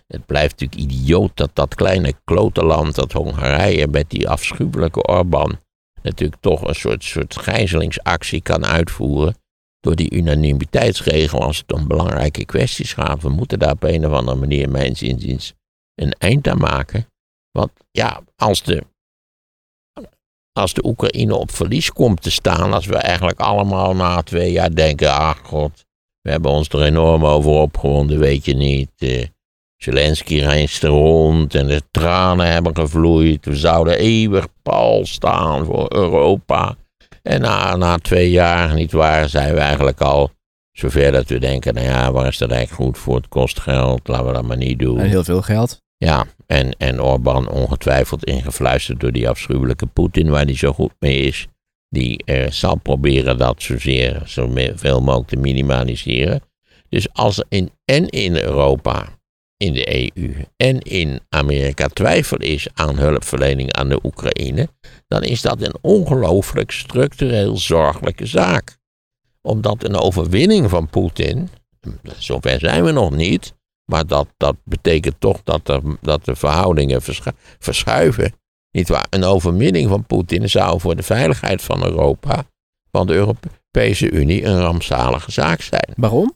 [0.07, 5.59] Het blijft natuurlijk idioot dat dat kleine klotenland, dat Hongarije, met die afschuwelijke Orbán
[6.03, 9.37] natuurlijk toch een soort, soort gijzelingsactie kan uitvoeren.
[9.87, 13.23] Door die unanimiteitsregel als het om belangrijke kwesties gaat.
[13.23, 15.53] We moeten daar op een of andere manier, mijns inziens,
[15.95, 17.07] een eind aan maken.
[17.51, 18.83] Want ja, als de,
[20.53, 24.75] als de Oekraïne op verlies komt te staan, als we eigenlijk allemaal na twee jaar
[24.75, 25.85] denken, ach god,
[26.21, 28.91] we hebben ons er enorm over opgewonden, weet je niet.
[28.97, 29.27] Eh,
[29.77, 33.45] Zelensky reist er rond en de tranen hebben gevloeid.
[33.45, 36.77] We zouden eeuwig pal staan voor Europa.
[37.27, 40.31] En na, na twee jaar, niet waar, zijn we eigenlijk al
[40.73, 43.17] zover dat we denken, nou ja, waar is dat eigenlijk goed voor?
[43.17, 44.99] Het kost geld, laten we dat maar niet doen.
[44.99, 45.83] En heel veel geld.
[45.97, 51.19] Ja, en, en Orbán ongetwijfeld ingefluisterd door die afschuwelijke Poetin, waar hij zo goed mee
[51.19, 51.47] is.
[51.89, 56.43] Die eh, zal proberen dat zozeer, zo veel mogelijk te minimaliseren.
[56.89, 59.09] Dus als in, en in Europa,
[59.57, 64.69] in de EU en in Amerika twijfel is aan hulpverlening aan de Oekraïne,
[65.07, 68.77] dan is dat een ongelooflijk structureel zorgelijke zaak.
[69.41, 71.49] Omdat een overwinning van Poetin,
[72.19, 77.03] zover zijn we nog niet, maar dat, dat betekent toch dat, er, dat de verhoudingen
[77.03, 78.33] verschu- verschuiven.
[78.71, 79.07] Niet waar?
[79.11, 82.45] Een overwinning van Poetin zou voor de veiligheid van Europa,
[82.91, 85.93] van de Europese Unie, een rampzalige zaak zijn.
[85.97, 86.35] Waarom?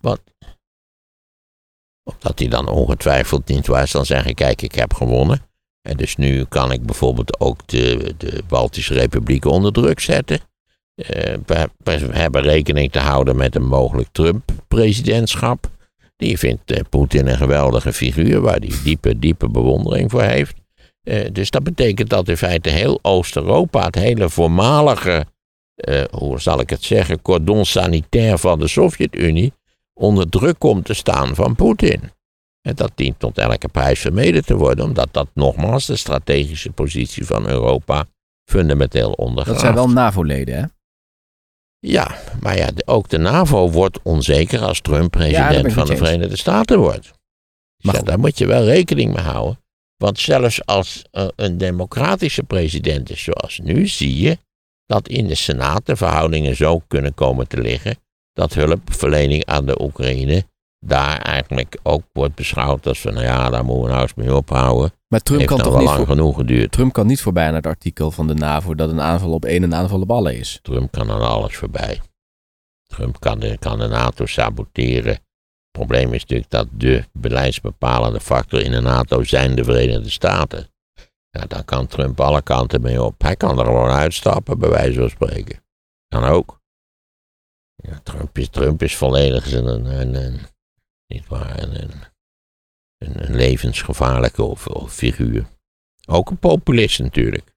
[2.13, 5.43] Omdat hij dan ongetwijfeld niet waar zal zeggen, kijk, ik heb gewonnen.
[5.83, 10.41] En dus nu kan ik bijvoorbeeld ook de, de Baltische Republieken onder druk zetten.
[10.95, 15.67] Eh, we, hebben rekening te houden met een mogelijk Trump-presidentschap.
[16.17, 20.55] Die vindt eh, Poetin een geweldige figuur waar hij diepe, diepe bewondering voor heeft.
[21.03, 25.25] Eh, dus dat betekent dat in feite heel Oost-Europa, het hele voormalige,
[26.11, 29.53] hoe zal ik het zeggen, cordon sanitair van de Sovjet-Unie,
[30.01, 32.11] onder druk komt te staan van Poetin.
[32.61, 37.27] En dat dient tot elke prijs vermeden te worden, omdat dat nogmaals de strategische positie
[37.27, 38.07] van Europa
[38.51, 39.49] fundamenteel ondergraaft.
[39.49, 40.65] Dat zijn wel NAVO-leden, hè?
[41.79, 45.97] Ja, maar ja, ook de NAVO wordt onzeker als Trump president van de.
[45.97, 47.13] Verenigde Staten wordt.
[47.83, 49.59] Maar ja, daar moet je wel rekening mee houden.
[49.97, 54.39] Want zelfs als eh, een democratische president is zoals nu, zie je
[54.87, 57.97] dat in de Senaat de verhoudingen zo kunnen komen te liggen
[58.41, 60.45] dat hulpverlening aan de Oekraïne
[60.87, 64.35] daar eigenlijk ook wordt beschouwd als van, nou ja, daar moeten we nou eens mee
[64.35, 64.93] ophouden.
[65.09, 66.73] Maar Trump Heeft kan, toch wel niet lang voor, genoeg geduurd.
[66.73, 69.63] Trump kan niet voorbij aan het artikel van de NAVO dat een aanval op één
[69.63, 70.59] een aanval op alle is.
[70.63, 72.01] Trump kan aan alles voorbij.
[72.87, 75.13] Trump kan de, kan de NATO saboteren.
[75.13, 80.69] Het probleem is natuurlijk dat de beleidsbepalende factor in de NATO zijn de Verenigde Staten.
[81.31, 83.23] Ja, dan kan Trump alle kanten mee op.
[83.23, 85.65] Hij kan er gewoon uitstappen, bij wijze van spreken.
[86.09, 86.60] Kan ook.
[88.03, 90.41] Trump, is, Trump is volledig een, een, een,
[91.07, 91.25] een,
[91.73, 91.91] een,
[92.99, 94.57] een levensgevaarlijke
[94.89, 95.47] figuur.
[96.07, 97.55] Ook een populist natuurlijk.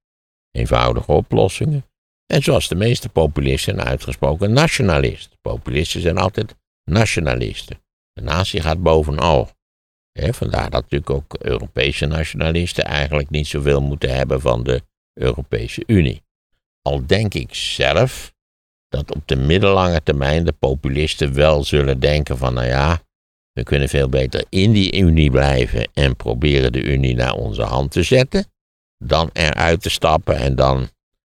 [0.52, 1.86] Eenvoudige oplossingen.
[2.26, 5.38] En zoals de meeste populisten een uitgesproken nationalist.
[5.42, 7.82] Populisten zijn altijd nationalisten.
[8.14, 9.50] De natie gaat bovenal.
[10.14, 14.82] vandaar dat natuurlijk ook Europese nationalisten eigenlijk niet zoveel moeten hebben van de
[15.14, 16.24] Europese Unie.
[16.82, 18.34] Al denk ik zelf
[18.94, 23.02] dat op de middellange termijn de populisten wel zullen denken van nou ja,
[23.52, 27.92] we kunnen veel beter in die Unie blijven en proberen de Unie naar onze hand
[27.92, 28.46] te zetten,
[28.98, 30.90] dan eruit te stappen en dan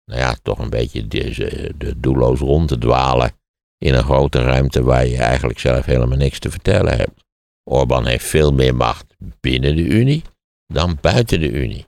[0.04, 3.32] nou ja, toch een beetje de, de doelloos rond te dwalen
[3.78, 7.24] in een grote ruimte waar je eigenlijk zelf helemaal niks te vertellen hebt.
[7.70, 10.22] Orbán heeft veel meer macht binnen de Unie
[10.66, 11.86] dan buiten de Unie.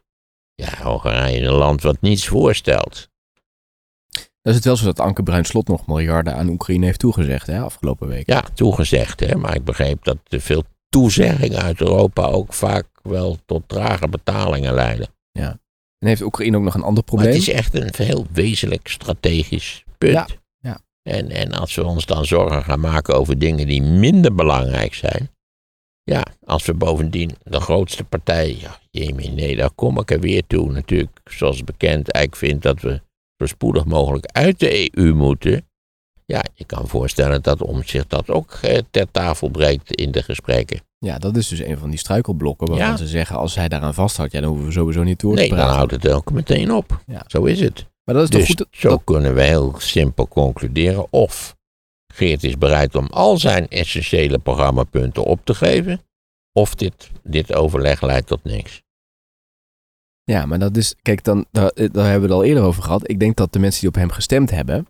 [0.55, 3.09] Ja, Hongarije is een land wat niets voorstelt.
[4.49, 8.09] Is het wel zo dat Anke Bruinslot nog miljarden aan Oekraïne heeft toegezegd, hè, afgelopen
[8.09, 8.27] week.
[8.27, 13.63] Ja, toegezegd, hè, maar ik begreep dat veel toezeggingen uit Europa ook vaak wel tot
[13.67, 15.09] trage betalingen leiden.
[15.33, 15.59] Ja.
[15.99, 17.29] En heeft Oekraïne ook nog een ander probleem?
[17.29, 20.13] Maar het is echt een heel wezenlijk strategisch punt.
[20.13, 20.27] Ja,
[20.59, 20.81] ja.
[21.03, 25.31] En, en als we ons dan zorgen gaan maken over dingen die minder belangrijk zijn.
[26.03, 30.43] Ja, als we bovendien de grootste partij, ja, jemie, nee, daar kom ik er weer
[30.47, 30.73] toe.
[30.73, 33.01] Natuurlijk, zoals bekend, eigenlijk vindt dat we
[33.39, 35.67] zo spoedig mogelijk uit de EU moeten.
[36.25, 40.23] Ja, je kan voorstellen dat om zich dat ook eh, ter tafel brengt in de
[40.23, 40.81] gesprekken.
[40.99, 44.33] Ja, dat is dus een van die struikelblokken waarvan ze zeggen, als hij daaraan vasthoudt,
[44.33, 45.65] ja, dan hoeven we sowieso niet door te nee, praten.
[45.67, 47.03] Nee, dan houdt het ook meteen op.
[47.07, 47.25] Ja.
[47.27, 47.87] Zo is het.
[48.05, 48.67] Maar dat is dus goed.
[48.71, 51.07] Zo kunnen we heel simpel concluderen.
[51.11, 51.57] Of
[52.15, 56.01] Geert is bereid om al zijn essentiële programmapunten op te geven.
[56.53, 58.83] Of dit, dit overleg leidt tot niks.
[60.29, 63.11] Ja, maar dat is, kijk, dan, daar, daar hebben we het al eerder over gehad.
[63.11, 64.87] Ik denk dat de mensen die op hem gestemd hebben,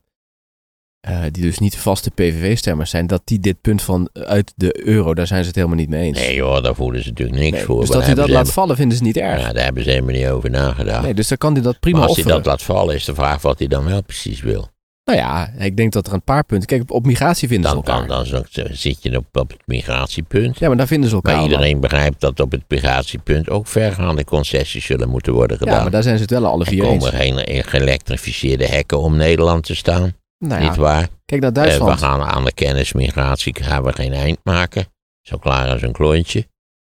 [1.08, 5.14] uh, die dus niet vaste PVV-stemmers zijn, dat die dit punt van uit de euro,
[5.14, 6.18] daar zijn ze het helemaal niet mee eens.
[6.18, 7.80] Nee joh, daar voelen ze natuurlijk niks voor.
[7.80, 9.40] Dus dat hij dat laat vallen, vinden ze niet erg.
[9.40, 11.02] Ja, daar hebben ze helemaal niet over nagedacht.
[11.02, 13.14] Nee, dus dan kan hij dat prima maar als hij dat laat vallen, is de
[13.14, 14.68] vraag wat hij dan wel precies wil.
[15.08, 16.66] Nou ja, ik denk dat er een paar punten...
[16.68, 18.06] Kijk, op migratie vinden dan, ze elkaar.
[18.06, 20.58] Dan, dan, zit je op, op het migratiepunt.
[20.58, 24.24] Ja, maar daar vinden ze elkaar Maar iedereen begrijpt dat op het migratiepunt ook vergaande
[24.24, 25.74] concessies zullen moeten worden gedaan.
[25.74, 27.04] Ja, maar daar zijn ze het wel alle vier eens.
[27.04, 30.12] Er komen geen geëlektrificeerde hekken om Nederland te staan.
[30.38, 31.08] Nou ja, Niet waar?
[31.24, 31.90] Kijk naar Duitsland.
[31.90, 34.86] Uh, we gaan aan de kennismigratie gaan we geen eind maken.
[35.22, 36.46] Zo klaar als een klontje.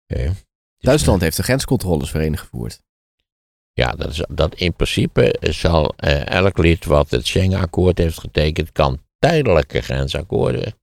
[0.07, 0.29] Uh,
[0.77, 2.81] Duitsland heeft de grenscontroles weer ingevoerd.
[3.77, 8.71] Ja, dat, is, dat in principe zal uh, elk lid wat het Schengen-akkoord heeft getekend,
[8.71, 10.73] kan tijdelijke grensakkoorden,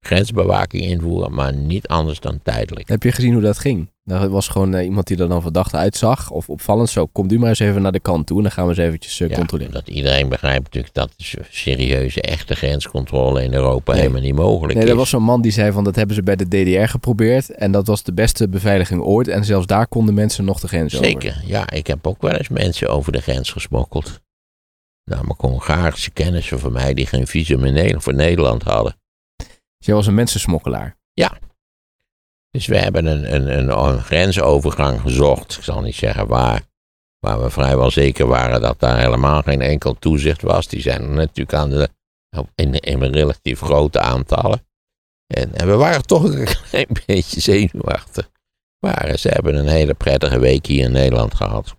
[0.00, 2.88] grensbewaking invoeren, maar niet anders dan tijdelijk.
[2.88, 3.88] Heb je gezien hoe dat ging?
[4.04, 6.30] Er was gewoon uh, iemand die er dan verdacht uitzag.
[6.30, 8.36] Of opvallend zo, komt u maar eens even naar de kant toe.
[8.36, 9.72] En dan gaan we eens eventjes uh, ja, controleren.
[9.72, 11.10] Dat iedereen begrijpt natuurlijk dat
[11.50, 14.82] serieuze, echte grenscontrole in Europa helemaal niet mogelijk nee, is.
[14.82, 17.50] Nee, er was zo'n man die zei van dat hebben ze bij de DDR geprobeerd.
[17.50, 19.28] En dat was de beste beveiliging ooit.
[19.28, 21.22] En zelfs daar konden mensen nog de grens Zeker, over.
[21.22, 21.70] Zeker, ja.
[21.70, 24.20] Ik heb ook wel eens mensen over de grens gesmokkeld.
[25.04, 28.96] Namelijk Hongaarse kennissen van mij die geen visum in Nederland, voor Nederland hadden.
[29.78, 30.96] Dus jij was een mensensmokkelaar?
[31.12, 31.38] Ja,
[32.54, 36.62] dus we hebben een, een, een, grensovergang gezocht, ik zal niet zeggen waar,
[37.18, 40.68] waar we vrijwel zeker waren dat daar helemaal geen enkel toezicht was.
[40.68, 41.88] Die zijn er natuurlijk aan de,
[42.54, 44.66] in, in relatief grote aantallen.
[45.26, 48.30] En, en, we waren toch een klein beetje zenuwachtig.
[48.86, 51.76] Maar ze hebben een hele prettige week hier in Nederland gehad.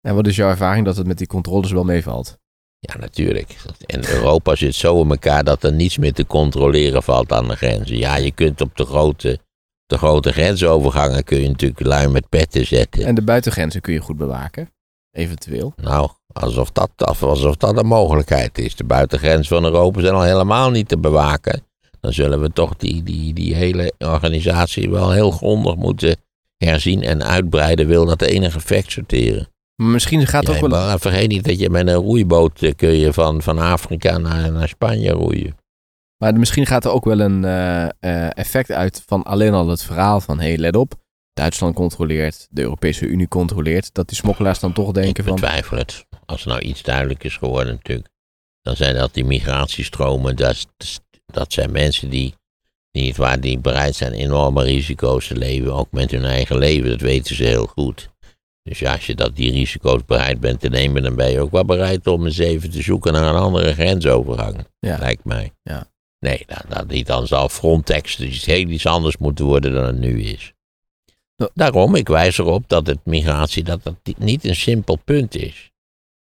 [0.00, 2.38] En wat is jouw ervaring dat het met die controles wel meevalt?
[2.78, 3.56] Ja, natuurlijk.
[3.86, 7.56] En Europa zit zo in elkaar dat er niets meer te controleren valt aan de
[7.56, 7.96] grenzen.
[7.96, 9.38] Ja, je kunt op de grote
[9.86, 13.04] de grote grensovergangen kun je natuurlijk lui met petten zetten.
[13.04, 14.70] En de buitengrenzen kun je goed bewaken,
[15.10, 15.72] eventueel.
[15.76, 18.76] Nou, alsof dat, alsof dat een mogelijkheid is.
[18.76, 21.62] De buitengrens van Europa zijn al helemaal niet te bewaken.
[22.00, 26.16] Dan zullen we toch die, die, die hele organisatie wel heel grondig moeten
[26.56, 27.86] herzien en uitbreiden.
[27.86, 29.48] Wil dat enige effect sorteren.
[29.76, 30.98] Maar misschien gaat ook wel...
[30.98, 34.68] vergeet niet dat je met een roeiboot eh, kun je van, van Afrika naar, naar
[34.68, 35.56] Spanje roeien.
[36.18, 40.20] Maar misschien gaat er ook wel een uh, effect uit van alleen al het verhaal
[40.20, 40.40] van...
[40.40, 40.94] hé, hey, let op,
[41.32, 43.94] Duitsland controleert, de Europese Unie controleert...
[43.94, 45.34] dat die smokkelaars dan toch denken van...
[45.34, 46.06] Ik betwijfel het.
[46.24, 48.08] Als er nou iets duidelijk is geworden natuurlijk...
[48.62, 50.36] dan zijn dat die migratiestromen...
[50.36, 50.66] dat,
[51.26, 52.34] dat zijn mensen die,
[52.90, 55.74] die, waar, die bereid zijn enorme risico's te leven...
[55.74, 58.12] ook met hun eigen leven, dat weten ze heel goed...
[58.62, 61.50] Dus ja, als je dat die risico's bereid bent te nemen, dan ben je ook
[61.50, 64.66] wel bereid om eens even te zoeken naar een andere grensovergang.
[64.78, 64.98] Ja.
[64.98, 65.52] Lijkt mij.
[65.62, 65.92] Ja.
[66.24, 67.06] Nee, dat, dat niet.
[67.06, 70.52] Dan zal Frontex dus heel iets anders moeten worden dan het nu is.
[71.54, 75.70] Daarom, ik wijs erop dat het migratie dat dat niet een simpel punt is.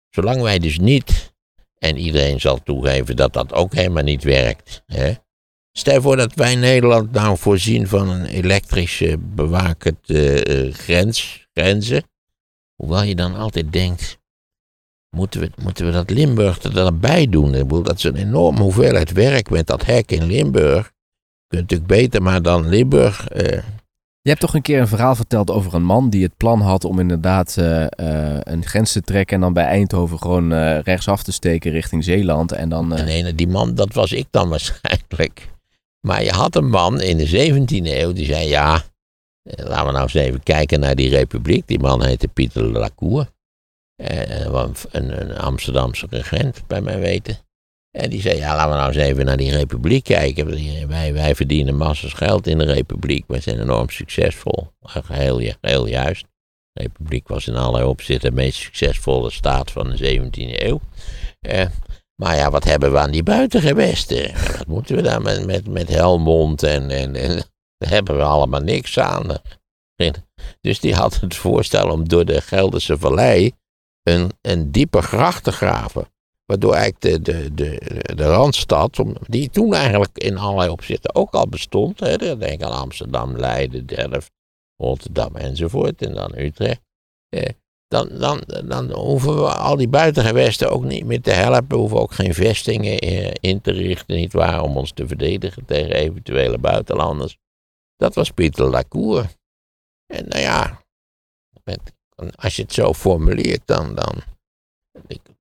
[0.10, 1.34] Zolang wij dus niet,
[1.78, 4.84] en iedereen zal toegeven dat dat ook helemaal niet werkt.
[4.86, 5.14] Hè?
[5.72, 12.04] Stel voor dat wij Nederland nou voorzien van een elektrische bewakende uh, grens, grenzen.
[12.76, 14.17] Hoewel je dan altijd denkt,
[15.10, 17.68] moeten we, moeten we dat Limburg er dan bij doen?
[17.68, 20.86] Dat is een enorme hoeveelheid werk met dat hek in Limburg.
[20.86, 23.36] Je kunt natuurlijk beter maar dan Limburg...
[23.36, 23.62] Uh,
[24.22, 26.86] je hebt toch een keer een verhaal verteld over een man die het plan had
[26.86, 27.88] om inderdaad uh, uh,
[28.40, 32.52] een grens te trekken en dan bij Eindhoven gewoon uh, rechtsaf te steken richting Zeeland
[32.52, 32.88] en dan...
[32.88, 35.50] Nee, die man, dat was ik dan waarschijnlijk.
[36.08, 38.84] Maar je had een man in de 17e eeuw die zei, ja,
[39.44, 41.68] laten we nou eens even kijken naar die republiek.
[41.68, 43.28] Die man heette Pieter de Lacour.
[43.98, 47.38] Een, een Amsterdamse regent, bij mijn weten.
[47.92, 50.48] En die zei, ja, laten we nou eens even naar die republiek kijken.
[50.88, 53.24] Wij, wij verdienen massas geld in de republiek.
[53.28, 54.72] Wij zijn enorm succesvol.
[55.08, 56.26] Heel, heel juist.
[56.72, 60.80] De republiek was in allerlei opzichten de meest succesvolle staat van de 17e eeuw.
[61.40, 61.66] Eh,
[62.16, 64.34] maar ja, wat hebben we aan die buitengewesten?
[64.58, 67.44] Wat moeten we daar met, met, met Helmond en, en, en
[67.78, 69.38] daar hebben we allemaal niks aan.
[70.62, 73.52] Dus die had het voorstel om door de Gelderse Vallei
[74.42, 76.08] een, diepe gracht te graven.
[76.46, 77.80] Waardoor eigenlijk de, de, de,
[78.16, 82.00] de Randstad, die toen eigenlijk in allerlei opzichten ook al bestond.
[82.00, 84.32] Hè, denk aan Amsterdam, Leiden, Delft,
[84.76, 86.02] Rotterdam enzovoort.
[86.02, 86.82] En dan Utrecht.
[87.30, 87.50] Eh,
[87.88, 91.90] dan, dan, dan hoeven we al die buitengewesten ook niet meer te helpen.
[91.90, 95.94] We ook geen vestingen eh, in te richten, niet waar, om ons te verdedigen tegen
[95.94, 97.38] eventuele buitenlanders.
[97.96, 99.26] Dat was Pieter Lacour.
[100.06, 100.82] En nou ja,
[102.36, 104.24] als je het zo formuleert, dan, dan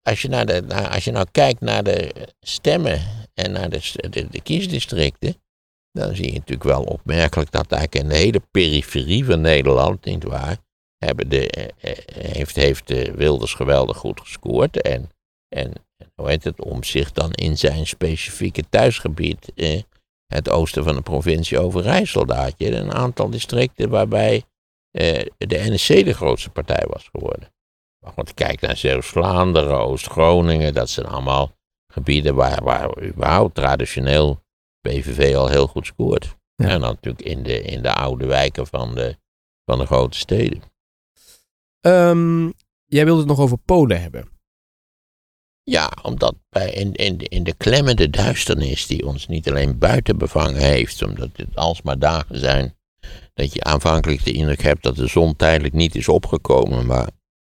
[0.02, 3.00] als je, naar de, als je nou kijkt naar de stemmen
[3.34, 5.36] en naar de, de, kiesdistricten,
[5.92, 10.56] dan zie je natuurlijk wel opmerkelijk dat eigenlijk in de hele periferie van Nederland, nietwaar,
[10.98, 11.96] hebben de, eh, eh,
[12.32, 14.80] heeft, heeft de Wilders geweldig goed gescoord.
[14.80, 15.10] En,
[15.48, 15.72] en
[16.14, 19.82] hoe heet het, om zich dan in zijn specifieke thuisgebied, eh,
[20.26, 24.42] het oosten van de provincie Overijssel, daar had je een aantal districten waarbij eh,
[25.38, 27.54] de NSC de grootste partij was geworden.
[28.14, 31.52] Want kijk naar Zeeuws-Vlaanderen, Oost-Groningen, dat zijn allemaal
[31.92, 34.44] gebieden waar, waar überhaupt traditioneel
[34.80, 36.36] PVV al heel goed scoort.
[36.56, 39.16] En dan natuurlijk in de, in de oude wijken van de,
[39.64, 40.62] van de grote steden.
[41.80, 42.52] Um,
[42.84, 44.28] jij wilde het nog over Polen hebben.
[45.62, 50.62] Ja, omdat bij in, in, in de klemmende duisternis die ons niet alleen buiten bevangen
[50.62, 52.75] heeft, omdat het alsmaar dagen zijn
[53.34, 57.08] dat je aanvankelijk de indruk hebt dat de zon tijdelijk niet is opgekomen, maar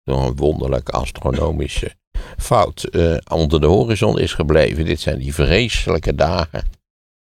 [0.04, 1.96] door een wonderlijke astronomische
[2.36, 4.84] fout uh, onder de horizon is gebleven.
[4.84, 6.64] Dit zijn die vreselijke dagen.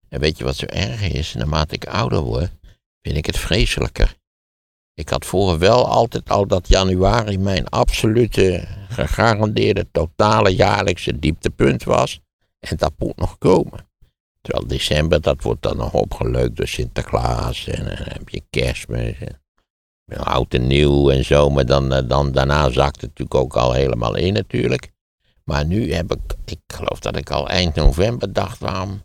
[0.09, 1.33] En weet je wat zo erg is?
[1.33, 2.51] Naarmate ik ouder word,
[3.01, 4.15] vind ik het vreselijker.
[4.93, 12.19] Ik had vroeger wel altijd al dat januari mijn absolute, gegarandeerde, totale jaarlijkse dieptepunt was.
[12.59, 13.87] En dat moet nog komen.
[14.45, 19.17] Terwijl december, dat wordt dan nog opgeleukt door Sinterklaas en dan heb je kerstmis.
[20.05, 23.55] En oud en nieuw en zo, maar dan, eh, dan, daarna zakt het natuurlijk ook
[23.55, 24.91] al helemaal in natuurlijk.
[25.43, 29.03] Maar nu heb ik, ik geloof dat ik al eind november dacht, waarom,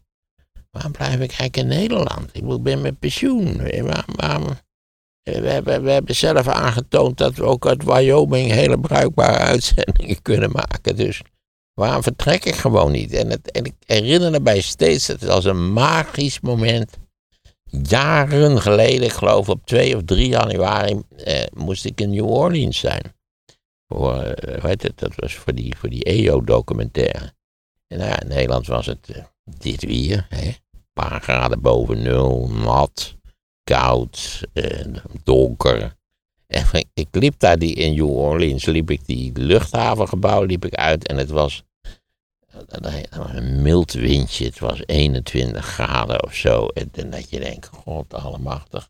[0.71, 2.31] waarom blijf ik eigenlijk in Nederland?
[2.33, 3.57] Ik ben met pensioen.
[3.57, 10.51] We, hebben, we hebben zelf aangetoond dat we ook uit Wyoming hele bruikbare uitzendingen kunnen
[10.51, 10.97] maken.
[10.97, 11.23] Dus
[11.81, 13.13] waarom vertrek ik gewoon niet?
[13.13, 16.99] En, het, en ik herinner me bij steeds, het als een magisch moment
[17.65, 22.79] jaren geleden, ik geloof op 2 of 3 januari, eh, moest ik in New Orleans
[22.79, 23.03] zijn.
[23.89, 27.33] Voor, hoe heet het, dat was voor die, voor die EO-documentaire.
[27.87, 30.51] En nou ja, in Nederland was het uh, dit weer, hè.
[30.93, 33.17] paar graden boven nul, nat,
[33.65, 34.41] koud,
[35.25, 35.97] donker.
[36.47, 36.65] En
[36.95, 41.17] ik liep daar die, in New Orleans, liep ik die luchthavengebouw liep ik uit en
[41.17, 41.65] het was
[43.35, 46.67] een mild windje, het was 21 graden of zo.
[46.67, 48.89] En, dat je denkt, god allemachtig.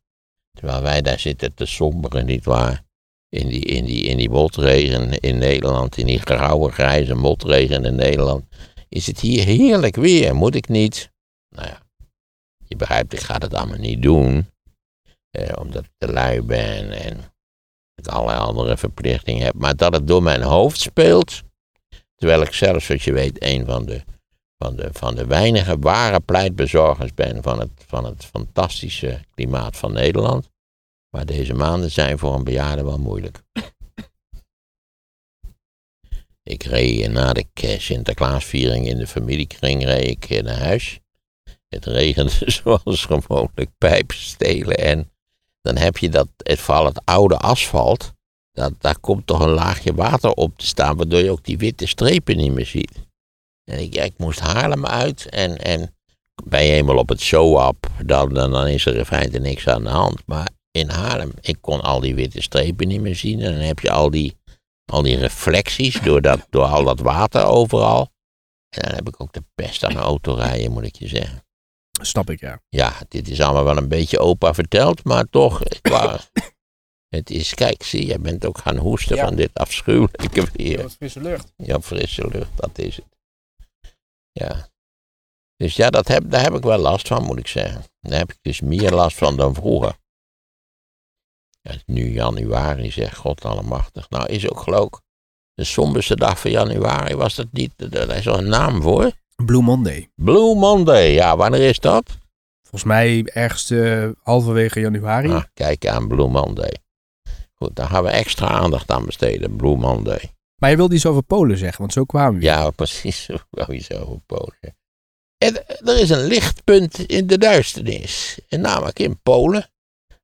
[0.53, 2.83] Terwijl wij daar zitten te somberen, nietwaar?
[3.29, 7.95] In die, in, die, in die motregen in Nederland, in die grauwe grijze motregen in
[7.95, 8.45] Nederland.
[8.89, 11.11] Is het hier heerlijk weer, moet ik niet?
[11.49, 11.81] Nou ja,
[12.67, 14.47] je begrijpt, ik ga dat allemaal niet doen.
[15.31, 17.19] Eh, omdat ik te lui ben en
[17.95, 19.55] ik allerlei andere verplichtingen heb.
[19.55, 21.43] Maar dat het door mijn hoofd speelt,
[22.21, 24.03] Terwijl ik zelf, zoals je weet, een van de,
[24.59, 29.93] van de, van de weinige ware pleitbezorgers ben van het, van het fantastische klimaat van
[29.93, 30.49] Nederland.
[31.11, 33.43] Maar deze maanden zijn voor een bejaarde wel moeilijk.
[36.43, 37.47] Ik reed na de
[37.79, 41.01] Sinterklaasviering in de familiekring reed ik naar huis.
[41.69, 45.11] Het regende zoals gewoonlijk pijpstelen en
[45.63, 48.13] dan heb je dat, het, vooral het oude asfalt,
[48.53, 51.87] dat, daar komt toch een laagje water op te staan, waardoor je ook die witte
[51.87, 53.09] strepen niet meer ziet.
[53.65, 55.95] En ik, ja, ik moest Haarlem uit en, en
[56.45, 59.83] ben je eenmaal op het show-up, dan, dan, dan is er in feite niks aan
[59.83, 60.23] de hand.
[60.27, 63.79] Maar in Haarlem, ik kon al die witte strepen niet meer zien en dan heb
[63.79, 64.37] je al die,
[64.93, 68.09] al die reflecties door, dat, door al dat water overal.
[68.69, 71.45] En dan heb ik ook de pest aan autorijden, moet ik je zeggen.
[72.03, 72.61] Snap ik, ja.
[72.69, 76.21] Ja, dit is allemaal wel een beetje opa verteld, maar toch, qua,
[77.11, 80.81] het is, kijk, zie, jij bent ook gaan hoesten van dit afschuwelijke weer.
[80.81, 81.53] Ja, frisse lucht.
[81.57, 83.19] Ja, frisse lucht, dat is het.
[84.33, 84.69] Ja.
[85.57, 87.85] Dus ja, dat heb, daar heb ik wel last van, moet ik zeggen.
[88.01, 89.99] Daar heb ik dus meer last van dan vroeger.
[91.61, 94.11] Ja, nu januari, zeg God allemachtig.
[94.11, 95.01] Nou, is ook geloof ik
[95.55, 99.13] de somberste dag van januari, was dat niet, daar is al een naam voor.
[99.37, 100.11] Blue Monday.
[100.15, 102.19] Blue Monday, ja, wanneer is dat?
[102.61, 105.31] Volgens mij ergens uh, halverwege januari.
[105.31, 106.73] Ah, kijk aan, Blue Monday.
[107.65, 110.35] Goed, daar gaan we extra aandacht aan besteden, Blue Monday.
[110.57, 112.45] Maar je wilde iets over Polen zeggen, want zo kwamen we.
[112.45, 114.77] Ja, precies, zo kwam iets over Polen.
[115.39, 118.39] En er is een lichtpunt in de duisternis.
[118.49, 119.71] En namelijk in Polen.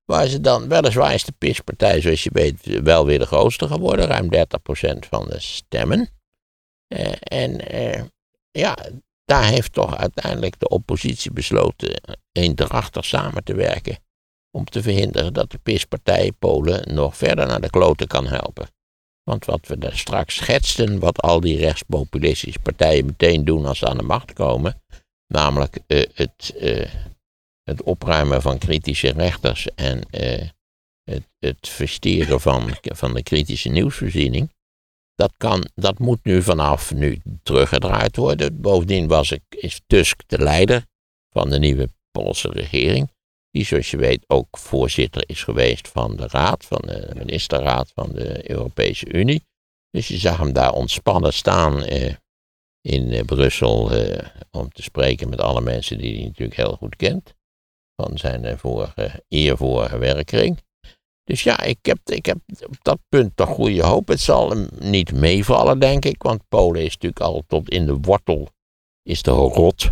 [0.04, 4.06] Waar ze dan, weliswaar is de PIS-partij, zoals je weet, wel weer de grootste geworden.
[4.06, 4.38] Ruim 30%
[5.08, 6.08] van de stemmen.
[6.88, 8.02] Uh, en uh,
[8.50, 8.76] ja,
[9.24, 12.00] daar heeft toch uiteindelijk de oppositie besloten
[12.32, 13.98] eendrachtig samen te werken.
[14.56, 18.68] Om te verhinderen dat de PIS-partij Polen nog verder naar de kloten kan helpen.
[19.22, 23.86] Want wat we daar straks schetsten, wat al die rechtspopulistische partijen meteen doen als ze
[23.86, 24.82] aan de macht komen.
[25.26, 26.88] Namelijk uh, het, uh,
[27.62, 30.48] het opruimen van kritische rechters en uh,
[31.04, 34.52] het, het versteren van, van de kritische nieuwsvoorziening.
[35.14, 38.60] Dat, kan, dat moet nu vanaf nu teruggedraaid worden.
[38.60, 40.84] Bovendien was ik, is Tusk de leider
[41.30, 43.14] van de nieuwe Poolse regering.
[43.56, 48.12] Die, zoals je weet, ook voorzitter is geweest van de Raad, van de ministerraad van
[48.12, 49.44] de Europese Unie.
[49.90, 52.14] Dus je zag hem daar ontspannen staan eh,
[52.80, 56.96] in eh, Brussel eh, om te spreken met alle mensen die hij natuurlijk heel goed
[56.96, 57.34] kent.
[57.94, 60.60] Van zijn eh, vorige, eervorige werkkring.
[61.24, 64.08] Dus ja, ik heb, ik heb op dat punt toch goede hoop.
[64.08, 66.22] Het zal hem niet meevallen, denk ik.
[66.22, 68.48] Want Polen is natuurlijk al tot in de wortel,
[69.02, 69.90] is de rot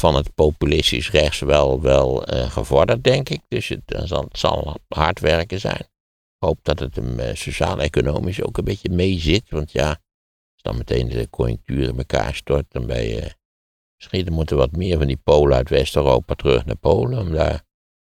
[0.00, 3.40] van het populistisch rechts wel, wel uh, gevorderd, denk ik.
[3.48, 5.80] Dus het, zal, het zal hard werken zijn.
[5.80, 9.50] Ik hoop dat het hem uh, sociaal-economisch ook een beetje meezit.
[9.50, 13.34] Want ja, als dan meteen de conjunctuur in elkaar stort, dan ben je...
[13.96, 17.18] Misschien moeten wat meer van die Polen uit West-Europa terug naar Polen.
[17.18, 17.62] Om daar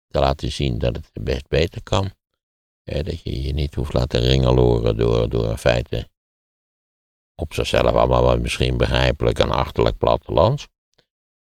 [0.08, 2.12] te laten zien dat het best beter kan.
[2.84, 6.10] dat je je niet hoeft laten ringeloren door, door in feite
[7.42, 10.68] op zichzelf allemaal misschien begrijpelijk en achterlijk plattelands.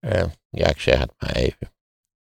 [0.07, 1.75] Uh, ja, ik zeg het maar even.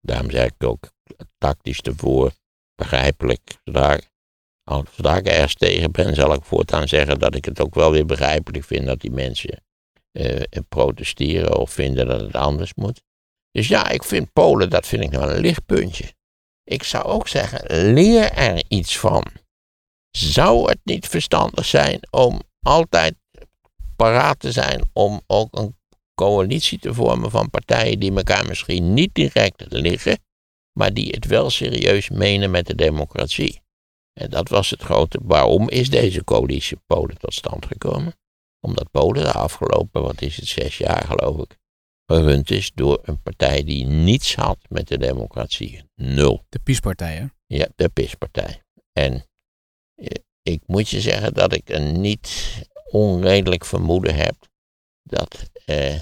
[0.02, 0.92] Daarom zeg ik ook
[1.38, 2.32] tactisch ervoor,
[2.76, 3.42] begrijpelijk.
[3.64, 4.00] Zodra,
[4.92, 8.06] zodra ik ergens tegen ben, zal ik voortaan zeggen dat ik het ook wel weer
[8.06, 9.64] begrijpelijk vind dat die mensen
[10.12, 13.02] uh, protesteren of vinden dat het anders moet.
[13.52, 16.14] Dus ja, ik vind Polen, dat vind ik nou een lichtpuntje.
[16.64, 19.26] Ik zou ook zeggen, leer er iets van.
[20.18, 23.16] Zou het niet verstandig zijn om altijd
[23.96, 25.76] paraat te zijn om ook een
[26.16, 30.20] coalitie te vormen van partijen die elkaar misschien niet direct liggen,
[30.78, 33.62] maar die het wel serieus menen met de democratie.
[34.14, 35.20] En dat was het grote.
[35.24, 38.14] Waarom is deze coalitie Polen tot stand gekomen?
[38.60, 41.58] Omdat Polen de afgelopen, wat is het, zes jaar geloof ik,
[42.06, 45.84] gerund is door een partij die niets had met de democratie.
[45.96, 46.46] Nul.
[46.50, 47.26] De PiS-partij, hè?
[47.46, 48.64] Ja, de PiS-partij.
[48.92, 49.26] En
[49.96, 50.08] eh,
[50.42, 52.62] ik moet je zeggen dat ik een niet
[52.92, 54.36] onredelijk vermoeden heb
[55.04, 56.00] dat eh,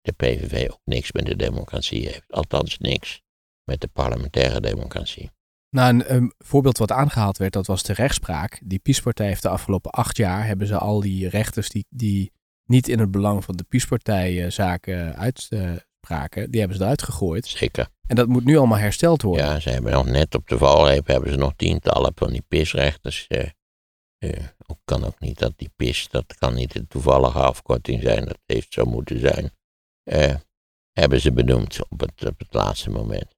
[0.00, 2.32] de PVV ook niks met de democratie heeft.
[2.32, 3.22] Althans niks
[3.64, 5.30] met de parlementaire democratie.
[5.70, 8.60] Nou, een, voorbeeld wat aangehaald werd, dat was de rechtspraak.
[8.64, 12.32] Die PiS-partij heeft de afgelopen acht jaar, hebben ze al die rechters die, die
[12.64, 17.46] niet in het belang van de PiS-partij zaken uitspraken, die hebben ze eruit gegooid.
[17.46, 17.88] Zeker.
[18.06, 19.46] En dat moet nu allemaal hersteld worden.
[19.46, 23.26] Ja, ze hebben nog net op de valreep hebben ze nog tientallen van die PIS-rechters
[23.26, 23.48] eh,
[24.66, 28.38] uh, kan ook niet dat die PIS, dat kan niet een toevallige afkorting zijn, dat
[28.46, 29.52] heeft zo moeten zijn.
[30.04, 30.34] Uh,
[30.92, 33.34] hebben ze benoemd op het, op het laatste moment.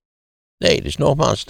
[0.59, 1.45] Nee, dus nogmaals,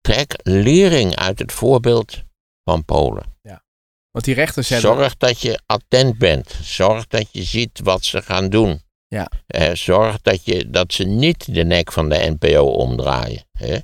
[0.00, 2.22] trek lering uit het voorbeeld
[2.64, 3.36] van Polen.
[3.42, 3.64] Ja.
[4.10, 4.90] Want die rechters hebben...
[4.96, 6.58] Zorg dat je attent bent.
[6.62, 8.82] Zorg dat je ziet wat ze gaan doen.
[9.06, 9.30] Ja.
[9.46, 13.44] Uh, zorg dat, je, dat ze niet de nek van de NPO omdraaien.
[13.52, 13.78] Hè?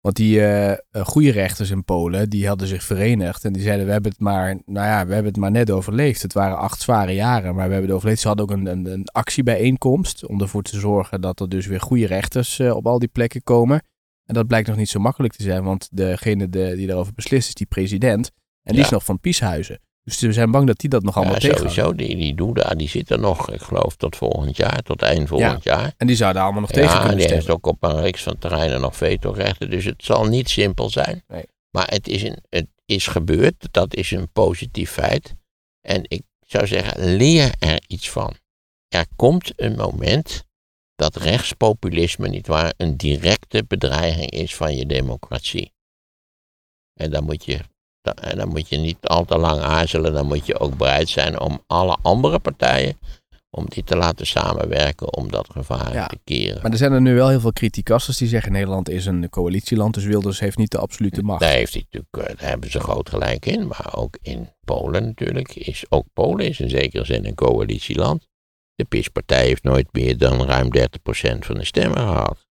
[0.00, 3.44] Want die uh, goede rechters in Polen, die hadden zich verenigd.
[3.44, 6.22] En die zeiden, we hebben het maar, nou ja, we hebben het maar net overleefd.
[6.22, 8.20] Het waren acht zware jaren, maar we hebben het overleefd.
[8.20, 11.80] Ze hadden ook een, een, een actiebijeenkomst om ervoor te zorgen dat er dus weer
[11.80, 13.82] goede rechters uh, op al die plekken komen.
[14.24, 17.48] En dat blijkt nog niet zo makkelijk te zijn, want degene de, die daarover beslist
[17.48, 18.30] is die president.
[18.62, 19.80] En die is nog van Pieshuizen.
[20.18, 21.94] Dus we zijn bang dat die dat nog allemaal ja, sowieso.
[21.94, 25.64] Die, die Doeda, die zit er nog, ik geloof, tot volgend jaar, tot eind volgend
[25.64, 25.94] jaar.
[25.96, 27.22] En die zouden allemaal nog tegen kunnen stemmen.
[27.22, 29.70] Ja, die heeft ook op een reeks van terreinen nog vetorechten.
[29.70, 31.22] Dus het zal niet simpel zijn.
[31.28, 31.44] Nee.
[31.70, 33.68] Maar het is, een, het is gebeurd.
[33.70, 35.34] Dat is een positief feit.
[35.80, 38.34] En ik zou zeggen, leer er iets van.
[38.88, 40.44] Er komt een moment
[40.94, 45.72] dat rechtspopulisme niet waar een directe bedreiging is van je democratie.
[46.94, 47.58] En dan moet je,
[48.36, 51.62] dan moet je niet al te lang aarzelen, dan moet je ook bereid zijn om
[51.66, 52.98] alle andere partijen
[53.50, 56.62] om die te laten samenwerken om dat gevaar te keren.
[56.62, 59.94] Maar er zijn er nu wel heel veel criticasters die zeggen Nederland is een coalitieland,
[59.94, 61.40] dus Wilders heeft niet de absolute macht.
[61.40, 65.04] Daar, heeft hij natuurlijk, eh, daar hebben ze groot gelijk in, maar ook in Polen
[65.04, 65.54] natuurlijk.
[65.54, 68.28] Is, ook Polen is in zekere zin een coalitieland.
[68.74, 72.48] De PiS-partij heeft nooit meer dan ruim 30% van de stemmen gehad.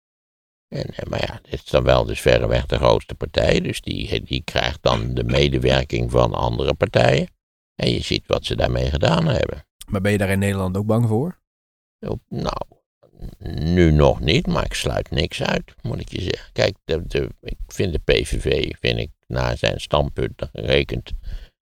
[0.70, 4.22] En, eh, maar ja, dit is dan wel dus verreweg de grootste partij, dus die,
[4.22, 7.28] die krijgt dan de medewerking van andere partijen.
[7.74, 9.64] En je ziet wat ze daarmee gedaan hebben.
[9.86, 11.38] Maar ben je daar in Nederland ook bang voor?
[12.28, 12.62] Nou,
[13.74, 16.52] nu nog niet, maar ik sluit niks uit, moet ik je zeggen.
[16.52, 21.12] Kijk, de, de, ik vind de PVV, vind ik naar zijn standpunt gerekend,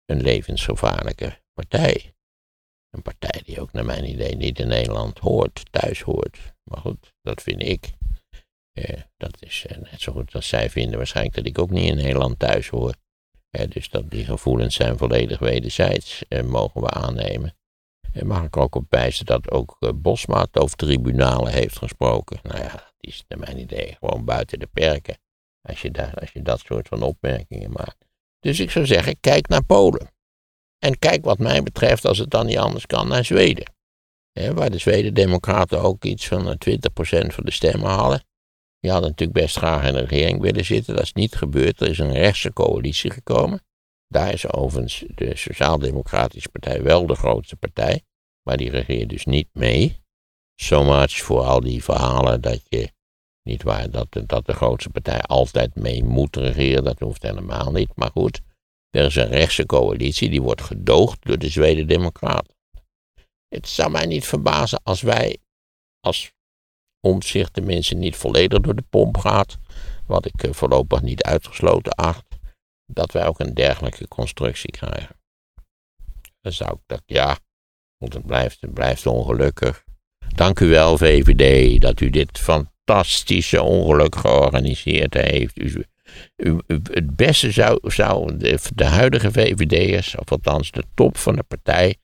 [0.06, 2.14] een levensgevaarlijke partij.
[2.90, 6.54] Een partij die ook naar mijn idee niet in Nederland hoort, thuis hoort.
[6.64, 7.94] Maar goed, dat vind ik.
[8.76, 11.90] Eh, dat is eh, net zo goed als zij vinden waarschijnlijk dat ik ook niet
[11.90, 12.94] in Nederland thuis hoor.
[13.50, 17.56] Eh, dus dat die gevoelens zijn volledig wederzijds, mogen we aannemen.
[18.12, 22.40] En mag ik ook op wijzen dat ook Bosma over tribunalen heeft gesproken.
[22.44, 25.18] Nou ja, die is naar mijn idee gewoon buiten de perken.
[25.62, 28.06] Als je, daar, als je dat soort van opmerkingen maakt.
[28.40, 30.14] Dus ik zou zeggen, kijk naar Polen.
[30.80, 33.74] En kijk wat mij betreft, als het dan niet anders kan, naar Zweden.
[34.54, 36.78] waar de Zweden-democraten ook iets van 20%
[37.28, 38.24] van de stemmen hadden.
[38.80, 40.96] Die hadden natuurlijk best graag in de regering willen zitten.
[40.96, 41.82] Dat is niet gebeurd.
[41.82, 43.64] Er is een rechtse coalitie gekomen.
[44.08, 48.04] Daar is overigens de Sociaal-Democratische Partij wel de grootste partij.
[48.44, 50.04] Maar die regeert dus niet mee.
[50.70, 52.94] Much voor al die verhalen dat je.
[53.44, 56.84] Niet waar, dat, dat de grootste partij altijd mee moet regeren.
[56.84, 57.92] Dat hoeft helemaal niet.
[57.96, 58.42] Maar goed,
[58.90, 60.30] er is een rechtse coalitie.
[60.30, 62.56] Die wordt gedoogd door de Zweden-Democraten.
[63.48, 65.38] Het zou mij niet verbazen als wij.
[66.00, 66.32] Als
[67.06, 69.58] omzicht tenminste niet volledig door de pomp gaat.
[70.08, 72.26] Wat ik eh, voorlopig niet uitgesloten acht
[72.86, 75.16] dat wij ook een dergelijke constructie krijgen.
[76.42, 77.38] Dan zou ik dat, ja,
[77.98, 79.84] want het blijft, het blijft ongelukkig.
[80.36, 85.60] Dank u wel, VVD, dat u dit fantastische ongeluk georganiseerd heeft.
[85.60, 85.86] U,
[86.36, 91.44] u, het beste zou, zou de, de huidige VVD'ers, of althans de top van de
[91.44, 91.96] partij,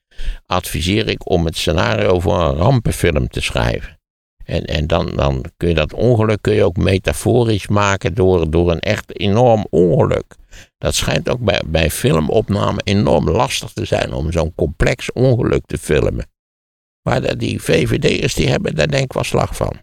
[0.46, 4.00] adviseer ik om het scenario voor een rampenfilm te schrijven.
[4.44, 8.70] En, en dan, dan kun je dat ongeluk kun je ook metaforisch maken door, door
[8.70, 10.34] een echt enorm ongeluk.
[10.78, 15.78] Dat schijnt ook bij, bij filmopname enorm lastig te zijn om zo'n complex ongeluk te
[15.78, 16.26] filmen.
[17.02, 19.80] Maar die VVD'ers die hebben daar denk ik wel slag van.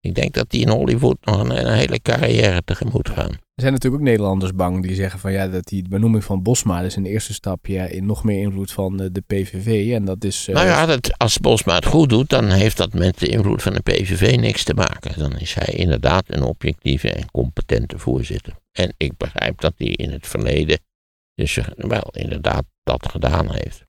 [0.00, 3.30] Ik denk dat die in Hollywood nog een, een, hele carrière tegemoet gaan.
[3.30, 6.80] Er zijn natuurlijk ook Nederlanders bang die zeggen van ja, dat die benoeming van Bosma
[6.80, 9.92] is een eerste stapje in nog meer invloed van eh, de PVV.
[9.92, 10.48] En dat is.
[10.48, 10.54] Uh...
[10.54, 13.72] Nou ja, dat, als Bosma het goed doet, dan heeft dat met de invloed van
[13.72, 15.18] de PVV niks te maken.
[15.18, 18.54] Dan is hij inderdaad een objectieve en competente voorzitter.
[18.72, 20.78] En ik begrijp dat hij in het verleden
[21.34, 23.87] dus wel inderdaad dat gedaan heeft.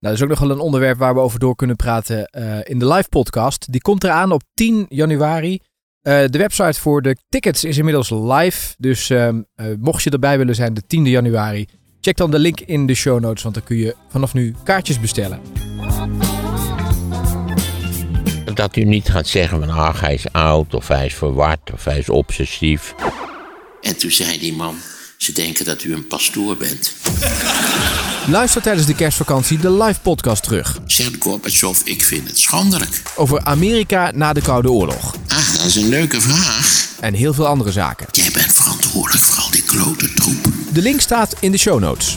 [0.00, 2.58] Nou, dat is ook nog wel een onderwerp waar we over door kunnen praten uh,
[2.62, 3.72] in de live podcast.
[3.72, 5.52] Die komt eraan op 10 januari.
[5.52, 8.74] Uh, de website voor de tickets is inmiddels live.
[8.78, 9.28] Dus uh,
[9.78, 11.66] mocht je erbij willen zijn, de 10 januari,
[12.00, 15.00] check dan de link in de show notes, want dan kun je vanaf nu kaartjes
[15.00, 15.40] bestellen.
[18.54, 21.84] Dat u niet gaat zeggen van ah, hij is oud, of hij is verward, of
[21.84, 22.94] hij is obsessief.
[23.80, 24.76] En toen zei die man,
[25.16, 26.94] ze denken dat u een pastoor bent.
[28.28, 30.80] Luister tijdens de kerstvakantie de live podcast terug.
[30.86, 33.02] Zegt Gorbachev, ik vind het schandelijk.
[33.16, 35.14] Over Amerika na de Koude Oorlog.
[35.26, 36.96] Ah, dat is een leuke vraag.
[37.00, 38.06] En heel veel andere zaken.
[38.10, 40.52] Jij bent verantwoordelijk voor al die klote troep.
[40.72, 42.14] De link staat in de show notes.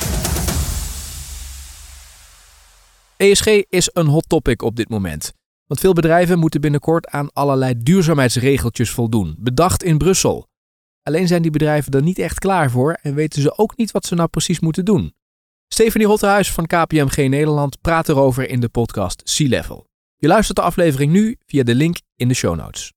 [3.18, 5.34] ESG is een hot topic op dit moment.
[5.68, 10.48] Want veel bedrijven moeten binnenkort aan allerlei duurzaamheidsregeltjes voldoen, bedacht in Brussel.
[11.04, 14.06] Alleen zijn die bedrijven er niet echt klaar voor en weten ze ook niet wat
[14.06, 15.14] ze nou precies moeten doen.
[15.74, 19.86] Stephanie Rotterhuis van KPMG Nederland praat erover in de podcast Sea Level.
[20.18, 22.94] Je luistert de aflevering nu via de link in de show notes.